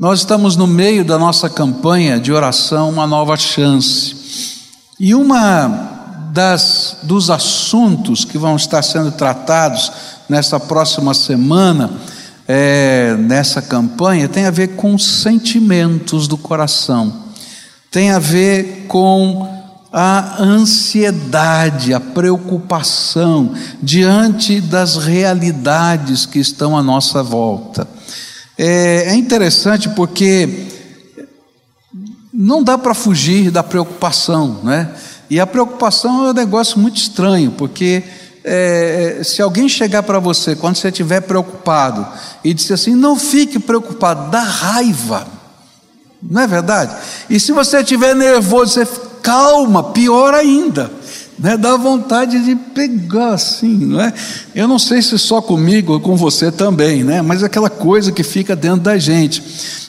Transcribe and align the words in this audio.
Nós 0.00 0.20
estamos 0.20 0.56
no 0.56 0.66
meio 0.66 1.04
da 1.04 1.18
nossa 1.18 1.50
campanha 1.50 2.18
de 2.18 2.32
oração 2.32 2.88
Uma 2.88 3.06
Nova 3.06 3.36
Chance. 3.36 4.16
E 4.98 5.14
uma 5.14 6.30
das 6.32 6.96
dos 7.02 7.28
assuntos 7.28 8.24
que 8.24 8.38
vão 8.38 8.56
estar 8.56 8.80
sendo 8.80 9.12
tratados 9.12 9.92
nessa 10.26 10.58
próxima 10.58 11.12
semana, 11.12 11.90
é, 12.48 13.14
nessa 13.18 13.60
campanha, 13.60 14.26
tem 14.26 14.46
a 14.46 14.50
ver 14.50 14.68
com 14.68 14.96
sentimentos 14.96 16.26
do 16.26 16.38
coração, 16.38 17.12
tem 17.90 18.10
a 18.10 18.18
ver 18.18 18.86
com 18.88 19.46
a 19.92 20.42
ansiedade, 20.42 21.92
a 21.92 22.00
preocupação 22.00 23.52
diante 23.82 24.62
das 24.62 24.96
realidades 24.96 26.24
que 26.24 26.38
estão 26.38 26.74
à 26.74 26.82
nossa 26.82 27.22
volta. 27.22 27.86
É, 28.62 29.12
é 29.12 29.14
interessante 29.14 29.88
porque 29.88 30.66
não 32.30 32.62
dá 32.62 32.76
para 32.76 32.92
fugir 32.92 33.50
da 33.50 33.62
preocupação, 33.62 34.60
né? 34.62 34.94
E 35.30 35.40
a 35.40 35.46
preocupação 35.46 36.26
é 36.26 36.30
um 36.30 36.34
negócio 36.34 36.78
muito 36.78 36.98
estranho, 36.98 37.52
porque 37.52 38.02
é, 38.44 39.22
se 39.24 39.40
alguém 39.40 39.66
chegar 39.66 40.02
para 40.02 40.18
você 40.18 40.54
quando 40.54 40.76
você 40.76 40.88
estiver 40.88 41.22
preocupado 41.22 42.06
e 42.44 42.52
disser 42.52 42.74
assim, 42.74 42.94
não 42.94 43.18
fique 43.18 43.58
preocupado, 43.58 44.30
dá 44.30 44.42
raiva, 44.42 45.26
não 46.22 46.42
é 46.42 46.46
verdade? 46.46 46.94
E 47.30 47.40
se 47.40 47.52
você 47.52 47.80
estiver 47.80 48.14
nervoso, 48.14 48.74
você 48.74 48.86
calma, 49.22 49.84
pior 49.84 50.34
ainda 50.34 50.99
né? 51.40 51.56
dá 51.56 51.76
vontade 51.76 52.38
de 52.44 52.54
pegar 52.54 53.34
assim, 53.34 53.76
não 53.86 54.00
é? 54.00 54.12
Eu 54.54 54.68
não 54.68 54.78
sei 54.78 55.00
se 55.00 55.18
só 55.18 55.40
comigo 55.40 55.94
ou 55.94 56.00
com 56.00 56.14
você 56.14 56.52
também, 56.52 57.02
né? 57.02 57.22
mas 57.22 57.42
aquela 57.42 57.70
coisa 57.70 58.12
que 58.12 58.22
fica 58.22 58.54
dentro 58.54 58.80
da 58.80 58.98
gente. 58.98 59.42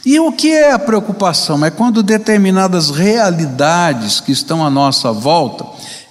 E 0.06 0.20
o 0.20 0.32
que 0.32 0.50
é 0.52 0.72
a 0.72 0.80
preocupação? 0.80 1.64
É 1.64 1.70
quando 1.70 2.02
determinadas 2.02 2.90
realidades 2.90 4.22
que 4.22 4.32
estão 4.32 4.66
à 4.66 4.70
nossa 4.70 5.12
volta, 5.12 5.66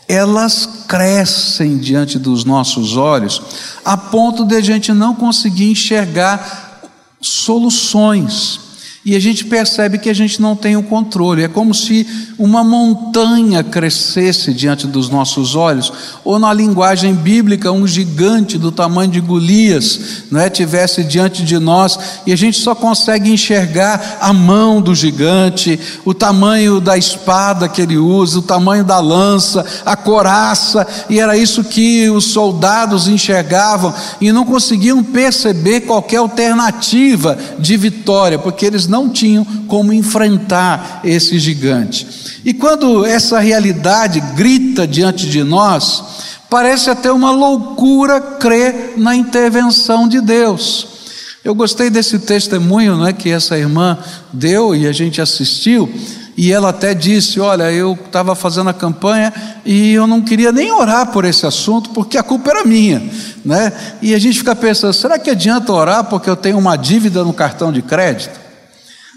elas 0.06 0.68
crescem 0.86 1.78
diante 1.78 2.18
dos 2.18 2.44
nossos 2.44 2.96
olhos, 2.96 3.40
a 3.84 3.96
ponto 3.96 4.44
de 4.44 4.54
a 4.54 4.60
gente 4.60 4.92
não 4.92 5.14
conseguir 5.14 5.70
enxergar 5.70 6.80
soluções 7.20 8.69
e 9.02 9.16
a 9.16 9.18
gente 9.18 9.46
percebe 9.46 9.96
que 9.96 10.10
a 10.10 10.14
gente 10.14 10.42
não 10.42 10.54
tem 10.54 10.76
o 10.76 10.82
controle. 10.82 11.42
É 11.42 11.48
como 11.48 11.72
se 11.72 12.06
uma 12.38 12.62
montanha 12.62 13.64
crescesse 13.64 14.52
diante 14.52 14.86
dos 14.86 15.08
nossos 15.08 15.54
olhos, 15.54 15.90
ou 16.22 16.38
na 16.38 16.52
linguagem 16.52 17.14
bíblica, 17.14 17.72
um 17.72 17.86
gigante 17.86 18.58
do 18.58 18.70
tamanho 18.70 19.10
de 19.10 19.20
Golias, 19.20 20.24
não 20.30 20.38
é, 20.38 20.50
tivesse 20.50 21.02
diante 21.02 21.42
de 21.42 21.58
nós 21.58 21.98
e 22.26 22.32
a 22.32 22.36
gente 22.36 22.58
só 22.58 22.74
consegue 22.74 23.32
enxergar 23.32 24.18
a 24.20 24.34
mão 24.34 24.82
do 24.82 24.94
gigante, 24.94 25.80
o 26.04 26.12
tamanho 26.12 26.78
da 26.78 26.98
espada 26.98 27.68
que 27.68 27.80
ele 27.80 27.96
usa, 27.96 28.40
o 28.40 28.42
tamanho 28.42 28.84
da 28.84 29.00
lança, 29.00 29.64
a 29.86 29.96
coraça, 29.96 30.86
e 31.08 31.18
era 31.18 31.38
isso 31.38 31.64
que 31.64 32.10
os 32.10 32.26
soldados 32.26 33.08
enxergavam 33.08 33.94
e 34.20 34.30
não 34.30 34.44
conseguiam 34.44 35.02
perceber 35.02 35.82
qualquer 35.82 36.18
alternativa 36.18 37.38
de 37.58 37.78
vitória, 37.78 38.38
porque 38.38 38.66
eles 38.66 38.89
não 38.90 39.08
tinham 39.08 39.44
como 39.68 39.92
enfrentar 39.92 41.00
esse 41.04 41.38
gigante. 41.38 42.06
E 42.44 42.52
quando 42.52 43.06
essa 43.06 43.38
realidade 43.38 44.20
grita 44.34 44.86
diante 44.86 45.28
de 45.28 45.44
nós, 45.44 46.02
parece 46.50 46.90
até 46.90 47.12
uma 47.12 47.30
loucura 47.30 48.20
crer 48.20 48.94
na 48.96 49.14
intervenção 49.14 50.08
de 50.08 50.20
Deus. 50.20 50.88
Eu 51.42 51.54
gostei 51.54 51.88
desse 51.88 52.18
testemunho 52.18 52.98
né, 52.98 53.12
que 53.12 53.30
essa 53.30 53.56
irmã 53.56 53.96
deu 54.32 54.74
e 54.74 54.86
a 54.86 54.92
gente 54.92 55.22
assistiu, 55.22 55.90
e 56.36 56.52
ela 56.52 56.68
até 56.70 56.92
disse: 56.94 57.40
Olha, 57.40 57.70
eu 57.72 57.92
estava 57.92 58.34
fazendo 58.34 58.68
a 58.70 58.74
campanha 58.74 59.32
e 59.64 59.92
eu 59.92 60.06
não 60.06 60.20
queria 60.20 60.52
nem 60.52 60.70
orar 60.72 61.12
por 61.12 61.24
esse 61.24 61.46
assunto, 61.46 61.90
porque 61.90 62.18
a 62.18 62.22
culpa 62.22 62.50
era 62.50 62.64
minha. 62.64 63.02
Né? 63.44 63.72
E 64.02 64.14
a 64.14 64.18
gente 64.18 64.38
fica 64.38 64.54
pensando: 64.54 64.92
será 64.92 65.18
que 65.18 65.30
adianta 65.30 65.72
orar 65.72 66.04
porque 66.04 66.28
eu 66.28 66.36
tenho 66.36 66.58
uma 66.58 66.76
dívida 66.76 67.24
no 67.24 67.32
cartão 67.32 67.72
de 67.72 67.82
crédito? 67.82 68.49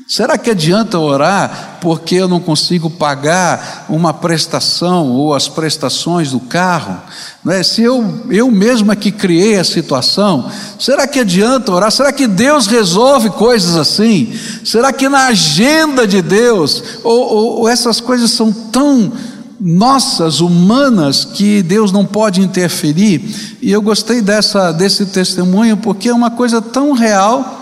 Será 0.07 0.37
que 0.37 0.49
adianta 0.51 0.99
orar 0.99 1.77
porque 1.81 2.15
eu 2.15 2.27
não 2.27 2.39
consigo 2.39 2.89
pagar 2.89 3.85
uma 3.87 4.13
prestação 4.13 5.09
ou 5.09 5.33
as 5.33 5.47
prestações 5.47 6.31
do 6.31 6.41
carro? 6.41 7.01
É? 7.47 7.63
Se 7.63 7.81
eu, 7.81 8.25
eu 8.29 8.51
mesma 8.51 8.95
que 8.95 9.11
criei 9.11 9.57
a 9.57 9.63
situação, 9.63 10.49
será 10.77 11.07
que 11.07 11.19
adianta 11.19 11.71
orar? 11.71 11.89
Será 11.89 12.11
que 12.11 12.27
Deus 12.27 12.67
resolve 12.67 13.29
coisas 13.29 13.77
assim? 13.77 14.37
Será 14.63 14.91
que 14.91 15.07
na 15.07 15.27
agenda 15.27 16.05
de 16.05 16.21
Deus, 16.21 16.83
ou, 17.03 17.21
ou, 17.21 17.59
ou 17.59 17.69
essas 17.69 18.01
coisas 18.01 18.31
são 18.31 18.51
tão 18.51 19.11
nossas, 19.59 20.41
humanas, 20.41 21.23
que 21.23 21.61
Deus 21.61 21.93
não 21.93 22.05
pode 22.05 22.41
interferir? 22.41 23.57
E 23.61 23.71
eu 23.71 23.81
gostei 23.81 24.21
dessa, 24.21 24.73
desse 24.73 25.05
testemunho 25.05 25.77
porque 25.77 26.09
é 26.09 26.13
uma 26.13 26.31
coisa 26.31 26.61
tão 26.61 26.91
real, 26.91 27.61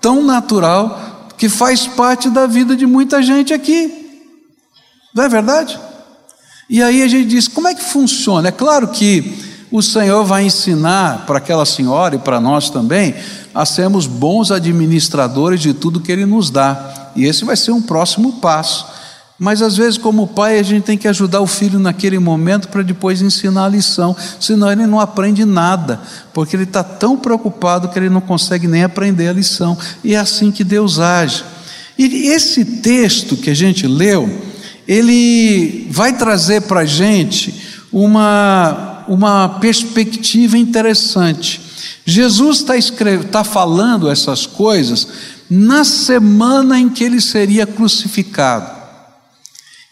tão 0.00 0.24
natural 0.24 1.11
que 1.42 1.48
faz 1.48 1.88
parte 1.88 2.30
da 2.30 2.46
vida 2.46 2.76
de 2.76 2.86
muita 2.86 3.20
gente 3.20 3.52
aqui. 3.52 4.22
Não 5.12 5.24
é 5.24 5.28
verdade? 5.28 5.76
E 6.70 6.80
aí 6.80 7.02
a 7.02 7.08
gente 7.08 7.26
diz: 7.30 7.48
como 7.48 7.66
é 7.66 7.74
que 7.74 7.82
funciona? 7.82 8.46
É 8.46 8.52
claro 8.52 8.86
que 8.86 9.40
o 9.68 9.82
Senhor 9.82 10.24
vai 10.24 10.44
ensinar 10.44 11.26
para 11.26 11.38
aquela 11.38 11.66
senhora 11.66 12.14
e 12.14 12.18
para 12.20 12.38
nós 12.38 12.70
também 12.70 13.16
a 13.52 13.66
sermos 13.66 14.06
bons 14.06 14.52
administradores 14.52 15.60
de 15.60 15.74
tudo 15.74 15.98
que 15.98 16.12
Ele 16.12 16.24
nos 16.24 16.48
dá. 16.48 17.10
E 17.16 17.24
esse 17.24 17.44
vai 17.44 17.56
ser 17.56 17.72
um 17.72 17.82
próximo 17.82 18.34
passo. 18.34 18.86
Mas 19.38 19.60
às 19.60 19.76
vezes, 19.76 19.98
como 19.98 20.28
pai, 20.28 20.58
a 20.58 20.62
gente 20.62 20.84
tem 20.84 20.96
que 20.96 21.08
ajudar 21.08 21.40
o 21.40 21.46
filho 21.46 21.78
naquele 21.78 22.18
momento 22.18 22.68
para 22.68 22.82
depois 22.82 23.20
ensinar 23.20 23.64
a 23.64 23.68
lição, 23.68 24.16
senão 24.38 24.70
ele 24.70 24.86
não 24.86 25.00
aprende 25.00 25.44
nada, 25.44 26.00
porque 26.32 26.54
ele 26.54 26.62
está 26.62 26.84
tão 26.84 27.16
preocupado 27.16 27.88
que 27.88 27.98
ele 27.98 28.08
não 28.08 28.20
consegue 28.20 28.68
nem 28.68 28.84
aprender 28.84 29.28
a 29.28 29.32
lição. 29.32 29.76
E 30.04 30.14
é 30.14 30.18
assim 30.18 30.50
que 30.50 30.62
Deus 30.62 30.98
age. 30.98 31.44
E 31.98 32.28
esse 32.28 32.64
texto 32.64 33.36
que 33.36 33.50
a 33.50 33.54
gente 33.54 33.86
leu, 33.86 34.28
ele 34.86 35.86
vai 35.90 36.16
trazer 36.16 36.62
para 36.62 36.80
a 36.80 36.84
gente 36.84 37.54
uma, 37.92 39.04
uma 39.06 39.48
perspectiva 39.60 40.56
interessante. 40.56 41.60
Jesus 42.04 42.58
está 42.58 42.74
tá 43.30 43.44
falando 43.44 44.10
essas 44.10 44.46
coisas 44.46 45.06
na 45.48 45.84
semana 45.84 46.78
em 46.78 46.88
que 46.88 47.04
ele 47.04 47.20
seria 47.20 47.66
crucificado. 47.66 48.81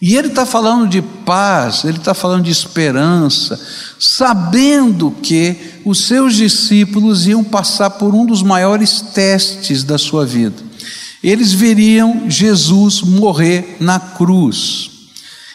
E 0.01 0.17
ele 0.17 0.29
está 0.29 0.47
falando 0.47 0.89
de 0.89 1.03
paz, 1.03 1.85
ele 1.85 1.99
está 1.99 2.15
falando 2.15 2.45
de 2.45 2.51
esperança, 2.51 3.61
sabendo 3.99 5.11
que 5.23 5.55
os 5.85 6.07
seus 6.07 6.37
discípulos 6.37 7.27
iam 7.27 7.45
passar 7.45 7.91
por 7.91 8.15
um 8.15 8.25
dos 8.25 8.43
maiores 8.43 9.03
testes 9.03 9.85
da 9.85 9.99
sua 9.99 10.25
vida. 10.25 10.71
Eles 11.23 11.53
veriam 11.53 12.31
Jesus 12.31 13.03
morrer 13.03 13.77
na 13.79 14.01
cruz. 14.01 14.91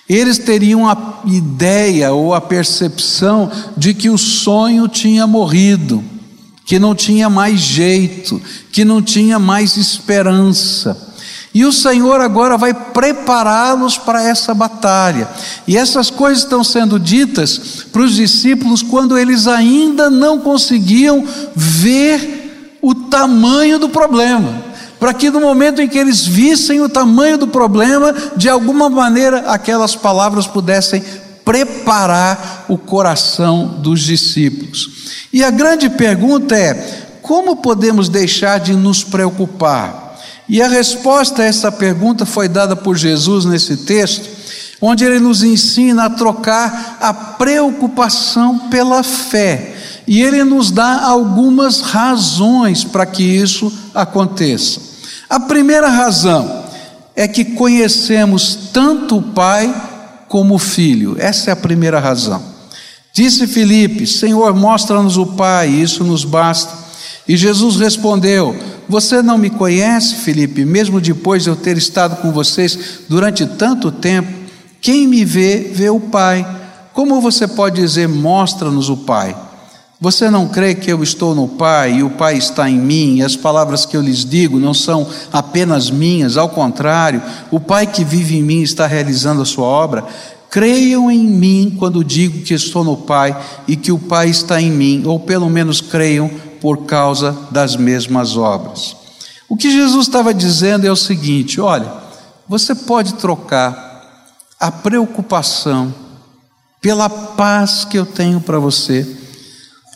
Eles 0.07 0.37
teriam 0.37 0.87
a 0.87 1.23
ideia 1.25 2.13
ou 2.13 2.35
a 2.35 2.39
percepção 2.39 3.51
de 3.75 3.95
que 3.95 4.11
o 4.11 4.17
sonho 4.17 4.87
tinha 4.87 5.25
morrido, 5.25 6.03
que 6.67 6.77
não 6.77 6.93
tinha 6.93 7.27
mais 7.31 7.59
jeito, 7.59 8.39
que 8.71 8.85
não 8.85 9.01
tinha 9.01 9.39
mais 9.39 9.75
esperança. 9.75 11.14
E 11.55 11.63
o 11.63 11.71
Senhor 11.71 12.19
agora 12.19 12.57
vai 12.57 12.73
prepará-los 12.73 13.97
para 13.97 14.21
essa 14.21 14.53
batalha. 14.53 15.29
E 15.65 15.77
essas 15.77 16.09
coisas 16.09 16.43
estão 16.43 16.65
sendo 16.65 16.99
ditas 16.99 17.85
para 17.93 18.01
os 18.01 18.13
discípulos 18.13 18.81
quando 18.81 19.17
eles 19.17 19.47
ainda 19.47 20.09
não 20.09 20.37
conseguiam 20.37 21.23
ver 21.55 22.77
o 22.81 22.93
tamanho 22.93 23.79
do 23.79 23.87
problema. 23.87 24.65
Para 24.99 25.13
que 25.13 25.29
no 25.29 25.39
momento 25.39 25.81
em 25.81 25.87
que 25.87 25.97
eles 25.97 26.25
vissem 26.25 26.81
o 26.81 26.89
tamanho 26.89 27.37
do 27.37 27.47
problema, 27.47 28.13
de 28.35 28.49
alguma 28.49 28.89
maneira 28.89 29.49
aquelas 29.49 29.95
palavras 29.95 30.45
pudessem 30.45 31.01
preparar 31.45 32.65
o 32.67 32.77
coração 32.77 33.77
dos 33.79 34.01
discípulos. 34.01 34.89
E 35.31 35.41
a 35.41 35.51
grande 35.51 35.89
pergunta 35.89 36.53
é: 36.53 36.73
como 37.21 37.55
podemos 37.55 38.09
deixar 38.09 38.59
de 38.59 38.73
nos 38.73 39.05
preocupar? 39.05 40.04
E 40.47 40.61
a 40.61 40.67
resposta 40.67 41.41
a 41.41 41.45
essa 41.45 41.71
pergunta 41.71 42.25
foi 42.25 42.47
dada 42.47 42.75
por 42.75 42.95
Jesus 42.95 43.45
nesse 43.45 43.77
texto, 43.77 44.29
onde 44.79 45.03
ele 45.03 45.19
nos 45.19 45.43
ensina 45.43 46.05
a 46.05 46.09
trocar 46.09 46.97
a 47.01 47.13
preocupação 47.13 48.69
pela 48.69 49.01
fé. 49.03 49.75
E 50.07 50.21
ele 50.21 50.43
nos 50.43 50.69
dá 50.69 51.01
algumas 51.01 51.81
razões 51.81 52.83
para 52.83 53.05
que 53.05 53.23
isso 53.23 53.71
aconteça. 53.93 54.79
A 55.27 55.39
primeira 55.39 55.89
razão 55.89 56.63
é 57.15 57.27
que 57.27 57.43
conhecemos 57.43 58.69
tanto 58.71 59.17
o 59.17 59.21
Pai 59.21 59.73
como 60.27 60.55
o 60.55 60.59
Filho. 60.59 61.15
Essa 61.17 61.49
é 61.49 61.53
a 61.53 61.55
primeira 61.55 61.99
razão. 61.99 62.43
Disse 63.11 63.47
Filipe: 63.47 64.05
Senhor, 64.05 64.53
mostra-nos 64.53 65.17
o 65.17 65.25
Pai, 65.25 65.69
isso 65.69 66.03
nos 66.03 66.23
basta. 66.23 66.71
E 67.27 67.35
Jesus 67.35 67.77
respondeu: 67.77 68.55
Você 68.87 69.21
não 69.21 69.37
me 69.37 69.49
conhece, 69.49 70.15
Felipe, 70.15 70.63
mesmo 70.63 71.01
depois 71.01 71.43
de 71.43 71.49
eu 71.49 71.55
ter 71.55 71.77
estado 71.77 72.21
com 72.21 72.31
vocês 72.31 73.01
durante 73.09 73.45
tanto 73.45 73.91
tempo? 73.91 74.31
Quem 74.79 75.07
me 75.07 75.25
vê, 75.25 75.71
vê 75.73 75.89
o 75.89 75.99
Pai. 75.99 76.45
Como 76.93 77.19
você 77.19 77.47
pode 77.47 77.81
dizer, 77.81 78.07
mostra-nos 78.07 78.89
o 78.89 78.97
Pai? 78.97 79.35
Você 79.99 80.29
não 80.29 80.47
crê 80.47 80.75
que 80.75 80.91
eu 80.91 81.01
estou 81.01 81.33
no 81.33 81.47
Pai 81.47 81.95
e 81.95 82.03
o 82.03 82.09
Pai 82.11 82.37
está 82.37 82.69
em 82.69 82.77
mim, 82.77 83.15
e 83.15 83.23
as 83.23 83.35
palavras 83.35 83.85
que 83.85 83.95
eu 83.95 84.01
lhes 84.01 84.25
digo 84.25 84.59
não 84.59 84.73
são 84.73 85.07
apenas 85.31 85.89
minhas, 85.89 86.37
ao 86.37 86.49
contrário, 86.49 87.21
o 87.49 87.59
Pai 87.59 87.87
que 87.87 88.03
vive 88.03 88.37
em 88.37 88.43
mim 88.43 88.61
está 88.61 88.85
realizando 88.85 89.41
a 89.41 89.45
sua 89.45 89.65
obra? 89.65 90.05
Creiam 90.49 91.09
em 91.09 91.25
mim 91.25 91.75
quando 91.79 92.03
digo 92.03 92.43
que 92.43 92.53
estou 92.53 92.83
no 92.83 92.95
Pai 92.95 93.35
e 93.67 93.75
que 93.75 93.91
o 93.91 93.97
Pai 93.97 94.29
está 94.29 94.61
em 94.61 94.69
mim, 94.69 95.03
ou 95.05 95.19
pelo 95.19 95.49
menos 95.49 95.81
creiam 95.81 96.29
por 96.65 96.87
causa 96.87 97.37
das 97.51 97.75
mesmas 97.75 98.35
obras. 98.35 98.95
O 99.47 99.55
que 99.55 99.69
Jesus 99.69 100.07
estava 100.07 100.33
dizendo 100.33 100.87
é 100.87 100.91
o 100.91 100.95
seguinte: 100.95 101.61
olha, 101.61 101.93
você 102.49 102.73
pode 102.73 103.13
trocar 103.13 104.25
a 104.59 104.71
preocupação 104.71 105.93
pela 106.81 107.07
paz 107.07 107.85
que 107.85 107.99
eu 107.99 108.03
tenho 108.03 108.41
para 108.41 108.57
você. 108.57 109.05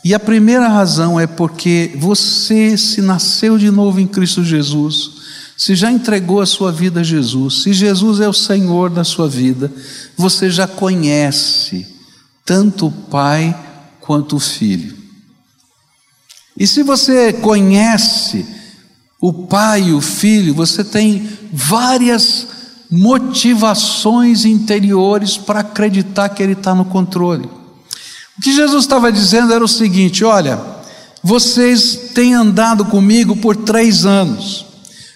E 0.05 0.13
a 0.13 0.19
primeira 0.19 0.67
razão 0.67 1.19
é 1.19 1.25
porque 1.25 1.91
você 1.95 2.77
se 2.77 3.01
nasceu 3.01 3.57
de 3.57 3.71
novo 3.71 3.99
em 3.99 4.05
Cristo 4.05 4.43
Jesus 4.43 5.17
se 5.57 5.75
já 5.75 5.91
entregou 5.91 6.39
a 6.39 6.45
sua 6.45 6.71
vida 6.71 6.99
a 6.99 7.03
Jesus, 7.03 7.63
se 7.63 7.73
Jesus 7.73 8.19
é 8.19 8.29
o 8.29 8.33
Senhor 8.33 8.91
da 8.91 9.03
sua 9.03 9.27
vida, 9.27 9.71
você 10.15 10.51
já 10.51 10.67
conhece 10.67 11.87
tanto 12.45 12.85
o 12.85 12.91
Pai 12.91 13.57
quanto 13.99 14.35
o 14.35 14.39
Filho. 14.39 14.98
E 16.59 16.67
se 16.67 16.83
você 16.83 17.31
conhece 17.31 18.45
o 19.21 19.31
Pai 19.31 19.83
e 19.83 19.93
o 19.93 20.01
Filho, 20.01 20.53
você 20.53 20.83
tem 20.83 21.29
várias 21.53 22.47
motivações 22.91 24.43
interiores 24.45 25.37
para 25.37 25.61
acreditar 25.61 26.29
que 26.29 26.43
Ele 26.43 26.53
está 26.53 26.75
no 26.75 26.85
controle. 26.85 27.45
O 28.37 28.41
que 28.41 28.53
Jesus 28.53 28.83
estava 28.83 29.11
dizendo 29.11 29.53
era 29.53 29.63
o 29.63 29.67
seguinte: 29.67 30.23
olha, 30.23 30.59
vocês 31.23 32.11
têm 32.13 32.33
andado 32.33 32.85
comigo 32.85 33.35
por 33.35 33.55
três 33.55 34.05
anos. 34.05 34.65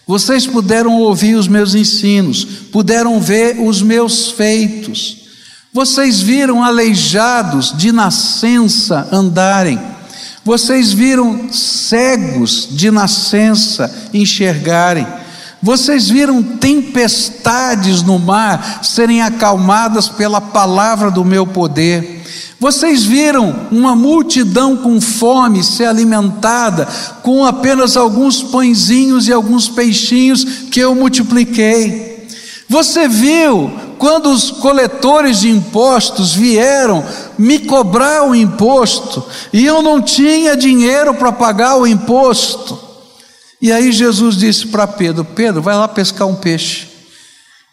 Vocês 0.05 0.45
puderam 0.45 0.99
ouvir 0.99 1.35
os 1.35 1.47
meus 1.47 1.73
ensinos, 1.75 2.43
puderam 2.71 3.19
ver 3.19 3.59
os 3.59 3.81
meus 3.81 4.29
feitos. 4.31 5.23
Vocês 5.71 6.21
viram 6.21 6.61
aleijados 6.61 7.73
de 7.75 7.91
nascença 7.91 9.07
andarem. 9.11 9.79
Vocês 10.45 10.91
viram 10.91 11.51
cegos 11.51 12.67
de 12.71 12.91
nascença 12.91 14.09
enxergarem. 14.13 15.07
Vocês 15.61 16.09
viram 16.09 16.43
tempestades 16.43 18.01
no 18.01 18.19
mar 18.19 18.81
serem 18.83 19.21
acalmadas 19.21 20.09
pela 20.09 20.41
palavra 20.41 21.09
do 21.09 21.23
meu 21.23 21.47
poder. 21.47 22.21
Vocês 22.59 23.03
viram 23.03 23.67
uma 23.71 23.95
multidão 23.95 24.75
com 24.75 24.99
fome 24.99 25.63
ser 25.63 25.85
alimentada 25.85 26.87
com 27.21 27.45
apenas 27.45 27.95
alguns 27.95 28.43
pãezinhos 28.43 29.27
e 29.27 29.33
alguns 29.33 29.69
peixinhos 29.69 30.43
que 30.69 30.81
eu 30.81 30.93
multipliquei. 30.93 32.27
Você 32.67 33.07
viu 33.07 33.71
quando 34.03 34.33
os 34.33 34.51
coletores 34.51 35.39
de 35.39 35.49
impostos 35.49 36.33
vieram 36.33 37.05
me 37.37 37.57
cobrar 37.57 38.27
o 38.27 38.35
imposto 38.35 39.25
e 39.53 39.65
eu 39.65 39.81
não 39.81 40.01
tinha 40.01 40.57
dinheiro 40.57 41.13
para 41.13 41.31
pagar 41.31 41.77
o 41.77 41.87
imposto. 41.87 42.77
E 43.61 43.71
aí 43.71 43.93
Jesus 43.93 44.35
disse 44.35 44.67
para 44.67 44.85
Pedro: 44.85 45.23
Pedro, 45.23 45.61
vai 45.61 45.73
lá 45.77 45.87
pescar 45.87 46.27
um 46.27 46.35
peixe. 46.35 46.89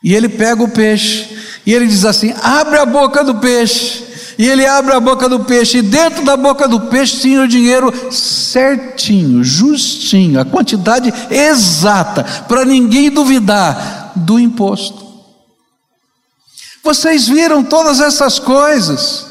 E 0.01 0.15
ele 0.15 0.29
pega 0.29 0.63
o 0.63 0.69
peixe 0.69 1.37
e 1.67 1.75
ele 1.75 1.89
diz 1.89 2.05
assim: 2.05 2.33
abre 2.41 2.79
a 2.79 2.87
boca 2.87 3.25
do 3.25 3.35
peixe. 3.35 4.05
E 4.39 4.47
ele 4.47 4.65
abre 4.65 4.95
a 4.95 5.01
boca 5.01 5.29
do 5.29 5.41
peixe, 5.41 5.79
e 5.79 5.83
dentro 5.83 6.25
da 6.25 6.35
boca 6.35 6.67
do 6.67 6.81
peixe 6.83 7.21
tinha 7.21 7.43
o 7.43 7.49
dinheiro 7.49 7.93
certinho, 8.11 9.45
justinho, 9.45 10.41
a 10.41 10.47
quantidade 10.47 11.13
exata, 11.31 12.25
para 12.49 12.65
ninguém 12.65 13.11
duvidar 13.11 14.13
do 14.17 14.39
imposto. 14.39 15.00
Vocês 16.83 17.29
viram 17.29 17.63
todas 17.63 18.01
essas 18.01 18.39
coisas, 18.39 19.27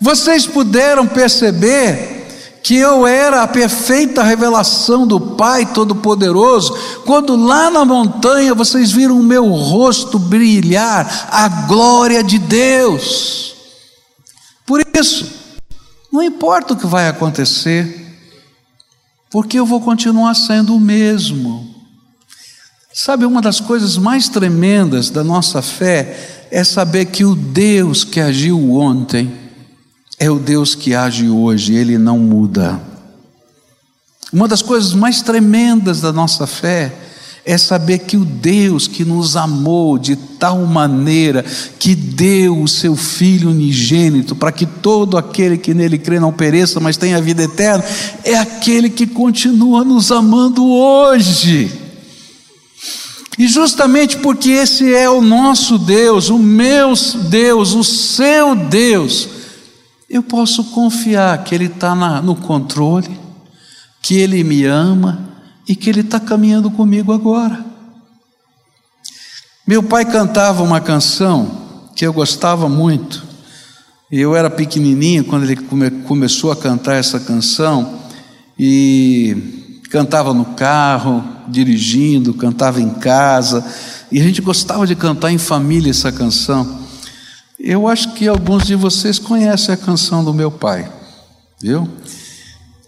vocês 0.00 0.46
puderam 0.46 1.06
perceber 1.06 2.20
que 2.62 2.76
eu 2.76 3.06
era 3.06 3.42
a 3.42 3.48
perfeita 3.48 4.22
revelação 4.22 5.06
do 5.06 5.20
Pai 5.20 5.66
Todo-Poderoso, 5.66 6.76
quando 7.04 7.34
lá 7.34 7.70
na 7.70 7.84
montanha 7.84 8.54
vocês 8.54 8.92
viram 8.92 9.18
o 9.18 9.24
meu 9.24 9.46
rosto 9.48 10.18
brilhar, 10.18 11.28
a 11.30 11.48
glória 11.66 12.22
de 12.22 12.38
Deus. 12.38 13.54
Por 14.66 14.80
isso, 14.94 15.26
não 16.12 16.22
importa 16.22 16.74
o 16.74 16.76
que 16.76 16.86
vai 16.86 17.08
acontecer, 17.08 18.18
porque 19.30 19.58
eu 19.58 19.66
vou 19.66 19.80
continuar 19.80 20.34
sendo 20.34 20.76
o 20.76 20.80
mesmo. 20.80 21.69
Sabe, 22.92 23.24
uma 23.24 23.40
das 23.40 23.60
coisas 23.60 23.96
mais 23.96 24.28
tremendas 24.28 25.10
da 25.10 25.22
nossa 25.22 25.62
fé 25.62 26.46
é 26.50 26.64
saber 26.64 27.06
que 27.06 27.24
o 27.24 27.36
Deus 27.36 28.02
que 28.02 28.18
agiu 28.18 28.72
ontem 28.72 29.32
é 30.18 30.28
o 30.28 30.40
Deus 30.40 30.74
que 30.74 30.92
age 30.92 31.28
hoje, 31.28 31.72
ele 31.72 31.96
não 31.96 32.18
muda. 32.18 32.80
Uma 34.32 34.48
das 34.48 34.60
coisas 34.60 34.92
mais 34.92 35.22
tremendas 35.22 36.00
da 36.00 36.12
nossa 36.12 36.48
fé 36.48 36.92
é 37.46 37.56
saber 37.56 38.00
que 38.00 38.16
o 38.16 38.24
Deus 38.24 38.88
que 38.88 39.04
nos 39.04 39.36
amou 39.36 39.96
de 39.96 40.16
tal 40.16 40.58
maneira 40.66 41.44
que 41.78 41.94
deu 41.94 42.60
o 42.60 42.66
seu 42.66 42.96
Filho 42.96 43.50
unigênito 43.50 44.34
para 44.34 44.50
que 44.50 44.66
todo 44.66 45.16
aquele 45.16 45.56
que 45.56 45.72
nele 45.72 45.96
crê 45.96 46.18
não 46.18 46.32
pereça, 46.32 46.80
mas 46.80 46.96
tenha 46.96 47.22
vida 47.22 47.44
eterna, 47.44 47.84
é 48.24 48.36
aquele 48.36 48.90
que 48.90 49.06
continua 49.06 49.84
nos 49.84 50.10
amando 50.10 50.68
hoje. 50.68 51.89
E 53.40 53.48
justamente 53.48 54.18
porque 54.18 54.50
esse 54.50 54.92
é 54.92 55.08
o 55.08 55.22
nosso 55.22 55.78
Deus, 55.78 56.28
o 56.28 56.38
meu 56.38 56.92
Deus, 57.30 57.72
o 57.72 57.82
seu 57.82 58.54
Deus, 58.54 59.30
eu 60.10 60.22
posso 60.22 60.62
confiar 60.64 61.42
que 61.42 61.54
Ele 61.54 61.64
está 61.64 61.94
no 62.20 62.36
controle, 62.36 63.18
que 64.02 64.16
Ele 64.16 64.44
me 64.44 64.66
ama 64.66 65.26
e 65.66 65.74
que 65.74 65.88
Ele 65.88 66.02
está 66.02 66.20
caminhando 66.20 66.70
comigo 66.70 67.14
agora. 67.14 67.64
Meu 69.66 69.82
pai 69.82 70.04
cantava 70.04 70.62
uma 70.62 70.78
canção 70.78 71.88
que 71.96 72.06
eu 72.06 72.12
gostava 72.12 72.68
muito. 72.68 73.24
Eu 74.12 74.36
era 74.36 74.50
pequenininho 74.50 75.24
quando 75.24 75.44
ele 75.44 75.56
come, 75.56 75.90
começou 76.02 76.52
a 76.52 76.56
cantar 76.56 76.96
essa 76.96 77.18
canção 77.18 78.00
e 78.58 79.59
cantava 79.90 80.32
no 80.32 80.44
carro, 80.44 81.22
dirigindo, 81.48 82.32
cantava 82.32 82.80
em 82.80 82.90
casa, 82.90 83.64
e 84.10 84.20
a 84.20 84.22
gente 84.22 84.40
gostava 84.40 84.86
de 84.86 84.94
cantar 84.94 85.32
em 85.32 85.38
família 85.38 85.90
essa 85.90 86.12
canção. 86.12 86.78
Eu 87.58 87.88
acho 87.88 88.14
que 88.14 88.28
alguns 88.28 88.64
de 88.66 88.76
vocês 88.76 89.18
conhecem 89.18 89.74
a 89.74 89.76
canção 89.76 90.24
do 90.24 90.32
meu 90.32 90.50
pai, 90.50 90.90
viu? 91.60 91.88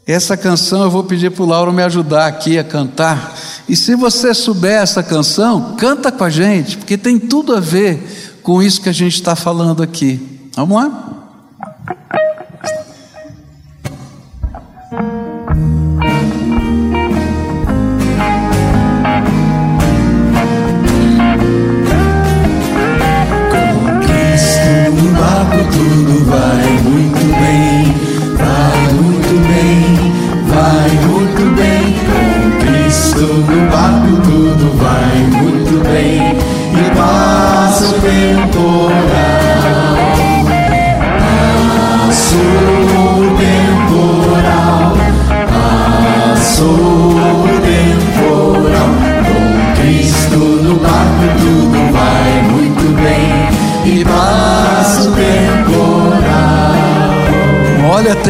Essa 0.06 0.36
canção 0.36 0.82
eu 0.82 0.90
vou 0.90 1.04
pedir 1.04 1.30
para 1.30 1.42
o 1.42 1.46
Lauro 1.46 1.72
me 1.72 1.82
ajudar 1.82 2.26
aqui 2.26 2.58
a 2.58 2.64
cantar. 2.64 3.36
E 3.68 3.76
se 3.76 3.94
você 3.94 4.32
souber 4.32 4.80
essa 4.80 5.02
canção, 5.02 5.76
canta 5.76 6.10
com 6.10 6.24
a 6.24 6.30
gente, 6.30 6.76
porque 6.76 6.96
tem 6.96 7.18
tudo 7.18 7.54
a 7.54 7.60
ver 7.60 8.38
com 8.42 8.62
isso 8.62 8.80
que 8.80 8.88
a 8.88 8.92
gente 8.92 9.14
está 9.14 9.36
falando 9.36 9.82
aqui. 9.82 10.50
Vamos 10.56 10.76
lá? 10.76 11.12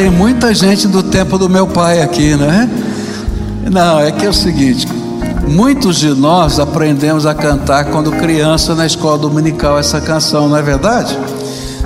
Tem 0.02 0.10
muita 0.10 0.52
gente 0.52 0.88
do 0.88 1.00
tempo 1.00 1.38
do 1.38 1.48
meu 1.48 1.64
pai 1.64 2.02
aqui, 2.02 2.34
né? 2.34 2.68
Não, 3.70 4.00
é 4.00 4.10
que 4.10 4.26
é 4.26 4.28
o 4.28 4.32
seguinte: 4.32 4.84
muitos 5.46 6.00
de 6.00 6.08
nós 6.08 6.58
aprendemos 6.58 7.24
a 7.24 7.32
cantar 7.32 7.84
quando 7.84 8.10
criança 8.10 8.74
na 8.74 8.84
escola 8.84 9.16
dominical 9.16 9.78
essa 9.78 10.00
canção, 10.00 10.48
não 10.48 10.56
é 10.56 10.62
verdade? 10.62 11.16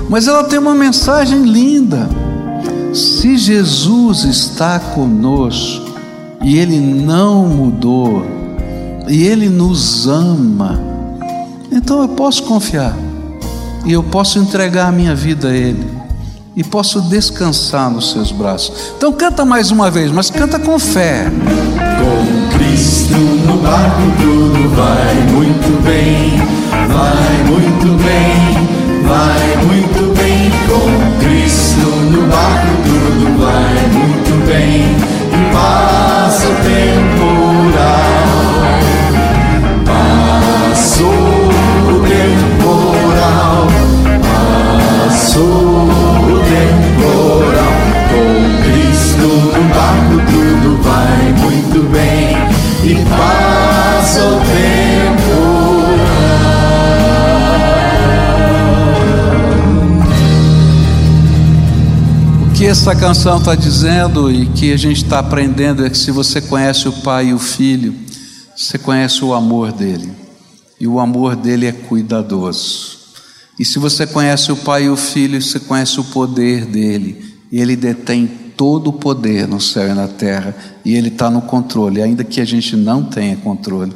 Mas 0.09 0.27
ela 0.27 0.43
tem 0.43 0.57
uma 0.57 0.73
mensagem 0.73 1.43
linda. 1.43 2.09
Se 2.91 3.37
Jesus 3.37 4.23
está 4.23 4.79
conosco 4.79 5.85
e 6.41 6.57
Ele 6.57 6.79
não 6.79 7.45
mudou, 7.45 8.25
e 9.07 9.27
Ele 9.27 9.47
nos 9.47 10.07
ama, 10.07 10.81
então 11.71 12.01
eu 12.01 12.07
posso 12.09 12.41
confiar 12.43 12.97
e 13.85 13.93
eu 13.93 14.01
posso 14.01 14.39
entregar 14.39 14.87
a 14.87 14.91
minha 14.91 15.13
vida 15.13 15.49
a 15.49 15.55
Ele 15.55 15.96
e 16.57 16.63
posso 16.63 16.99
descansar 17.01 17.91
nos 17.91 18.11
seus 18.11 18.31
braços. 18.31 18.91
Então 18.97 19.13
canta 19.13 19.45
mais 19.45 19.69
uma 19.69 19.91
vez, 19.91 20.11
mas 20.11 20.31
canta 20.31 20.57
com 20.57 20.79
fé. 20.79 21.31
Com 21.99 22.57
Cristo 22.57 23.13
no 23.13 23.57
barco 23.57 24.01
tudo 24.19 24.75
vai 24.75 25.15
muito 25.31 25.83
bem, 25.83 26.35
vai 26.71 27.43
muito 27.45 28.03
bem, 28.03 29.07
vai 29.07 29.65
muito 29.67 30.15
bem. 30.17 30.51
Com 30.67 31.19
Cristo 31.23 31.85
no 32.09 32.27
barco 32.27 32.67
tudo 32.83 33.37
vai 33.37 33.77
muito 33.93 34.47
bem 34.47 34.95
e 35.31 35.53
passa 35.53 36.47
o 36.47 36.55
temporal. 36.55 38.06
Essa 62.89 62.95
canção 62.95 63.37
está 63.37 63.53
dizendo 63.53 64.31
e 64.31 64.45
que 64.45 64.71
a 64.71 64.77
gente 64.77 65.03
está 65.03 65.19
aprendendo 65.19 65.85
é 65.85 65.89
que 65.89 65.97
se 65.97 66.09
você 66.09 66.39
conhece 66.39 66.87
o 66.87 66.93
Pai 66.93 67.27
e 67.27 67.33
o 67.33 67.37
Filho, 67.37 67.93
você 68.55 68.77
conhece 68.77 69.25
o 69.25 69.33
amor 69.33 69.73
dele. 69.73 70.09
E 70.79 70.87
o 70.87 70.97
amor 70.97 71.35
dele 71.35 71.65
é 71.65 71.73
cuidadoso. 71.73 72.97
E 73.59 73.65
se 73.65 73.77
você 73.77 74.07
conhece 74.07 74.53
o 74.53 74.55
Pai 74.55 74.85
e 74.85 74.89
o 74.89 74.95
Filho, 74.95 75.41
você 75.41 75.59
conhece 75.59 75.99
o 75.99 76.03
poder 76.05 76.63
dele. 76.65 77.35
Ele 77.51 77.75
detém 77.75 78.25
todo 78.55 78.91
o 78.91 78.93
poder 78.93 79.49
no 79.49 79.59
céu 79.59 79.89
e 79.89 79.93
na 79.93 80.07
terra. 80.07 80.55
E 80.85 80.95
ele 80.95 81.09
está 81.09 81.29
no 81.29 81.41
controle, 81.41 82.01
ainda 82.01 82.23
que 82.23 82.39
a 82.39 82.45
gente 82.45 82.77
não 82.77 83.03
tenha 83.03 83.35
controle. 83.35 83.91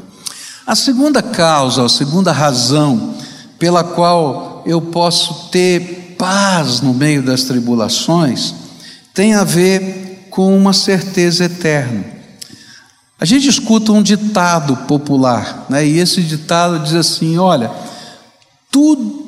A 0.67 0.75
segunda 0.75 1.23
causa, 1.23 1.85
a 1.85 1.89
segunda 1.89 2.33
razão 2.33 3.13
pela 3.57 3.85
qual 3.85 4.63
eu 4.65 4.81
posso 4.81 5.49
ter 5.49 6.17
paz 6.19 6.81
no 6.81 6.93
meio 6.93 7.23
das 7.23 7.45
tribulações, 7.45 8.59
tem 9.13 9.33
a 9.33 9.43
ver 9.43 10.27
com 10.29 10.55
uma 10.57 10.73
certeza 10.73 11.45
eterna. 11.45 12.05
A 13.19 13.25
gente 13.25 13.47
escuta 13.47 13.91
um 13.91 14.01
ditado 14.01 14.75
popular, 14.87 15.65
né? 15.69 15.85
e 15.85 15.99
esse 15.99 16.21
ditado 16.21 16.79
diz 16.79 16.93
assim: 16.93 17.37
olha, 17.37 17.71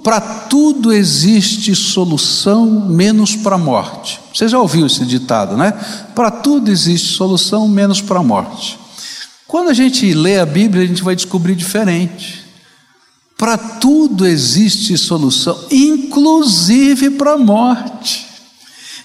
para 0.03 0.19
tudo 0.19 0.91
existe 0.91 1.75
solução, 1.75 2.87
menos 2.89 3.35
para 3.35 3.55
a 3.55 3.59
morte. 3.59 4.19
Você 4.33 4.47
já 4.47 4.59
ouviu 4.59 4.85
esse 4.87 5.05
ditado, 5.05 5.55
né? 5.55 5.73
Para 6.15 6.29
tudo 6.29 6.71
existe 6.71 7.13
solução, 7.13 7.67
menos 7.67 8.01
para 8.01 8.19
a 8.19 8.23
morte. 8.23 8.79
Quando 9.47 9.69
a 9.69 9.73
gente 9.73 10.13
lê 10.13 10.39
a 10.39 10.45
Bíblia, 10.45 10.83
a 10.83 10.87
gente 10.87 11.03
vai 11.03 11.15
descobrir 11.15 11.55
diferente. 11.55 12.43
Para 13.37 13.57
tudo 13.57 14.25
existe 14.25 14.97
solução, 14.97 15.57
inclusive 15.69 17.11
para 17.11 17.33
a 17.33 17.37
morte. 17.37 18.32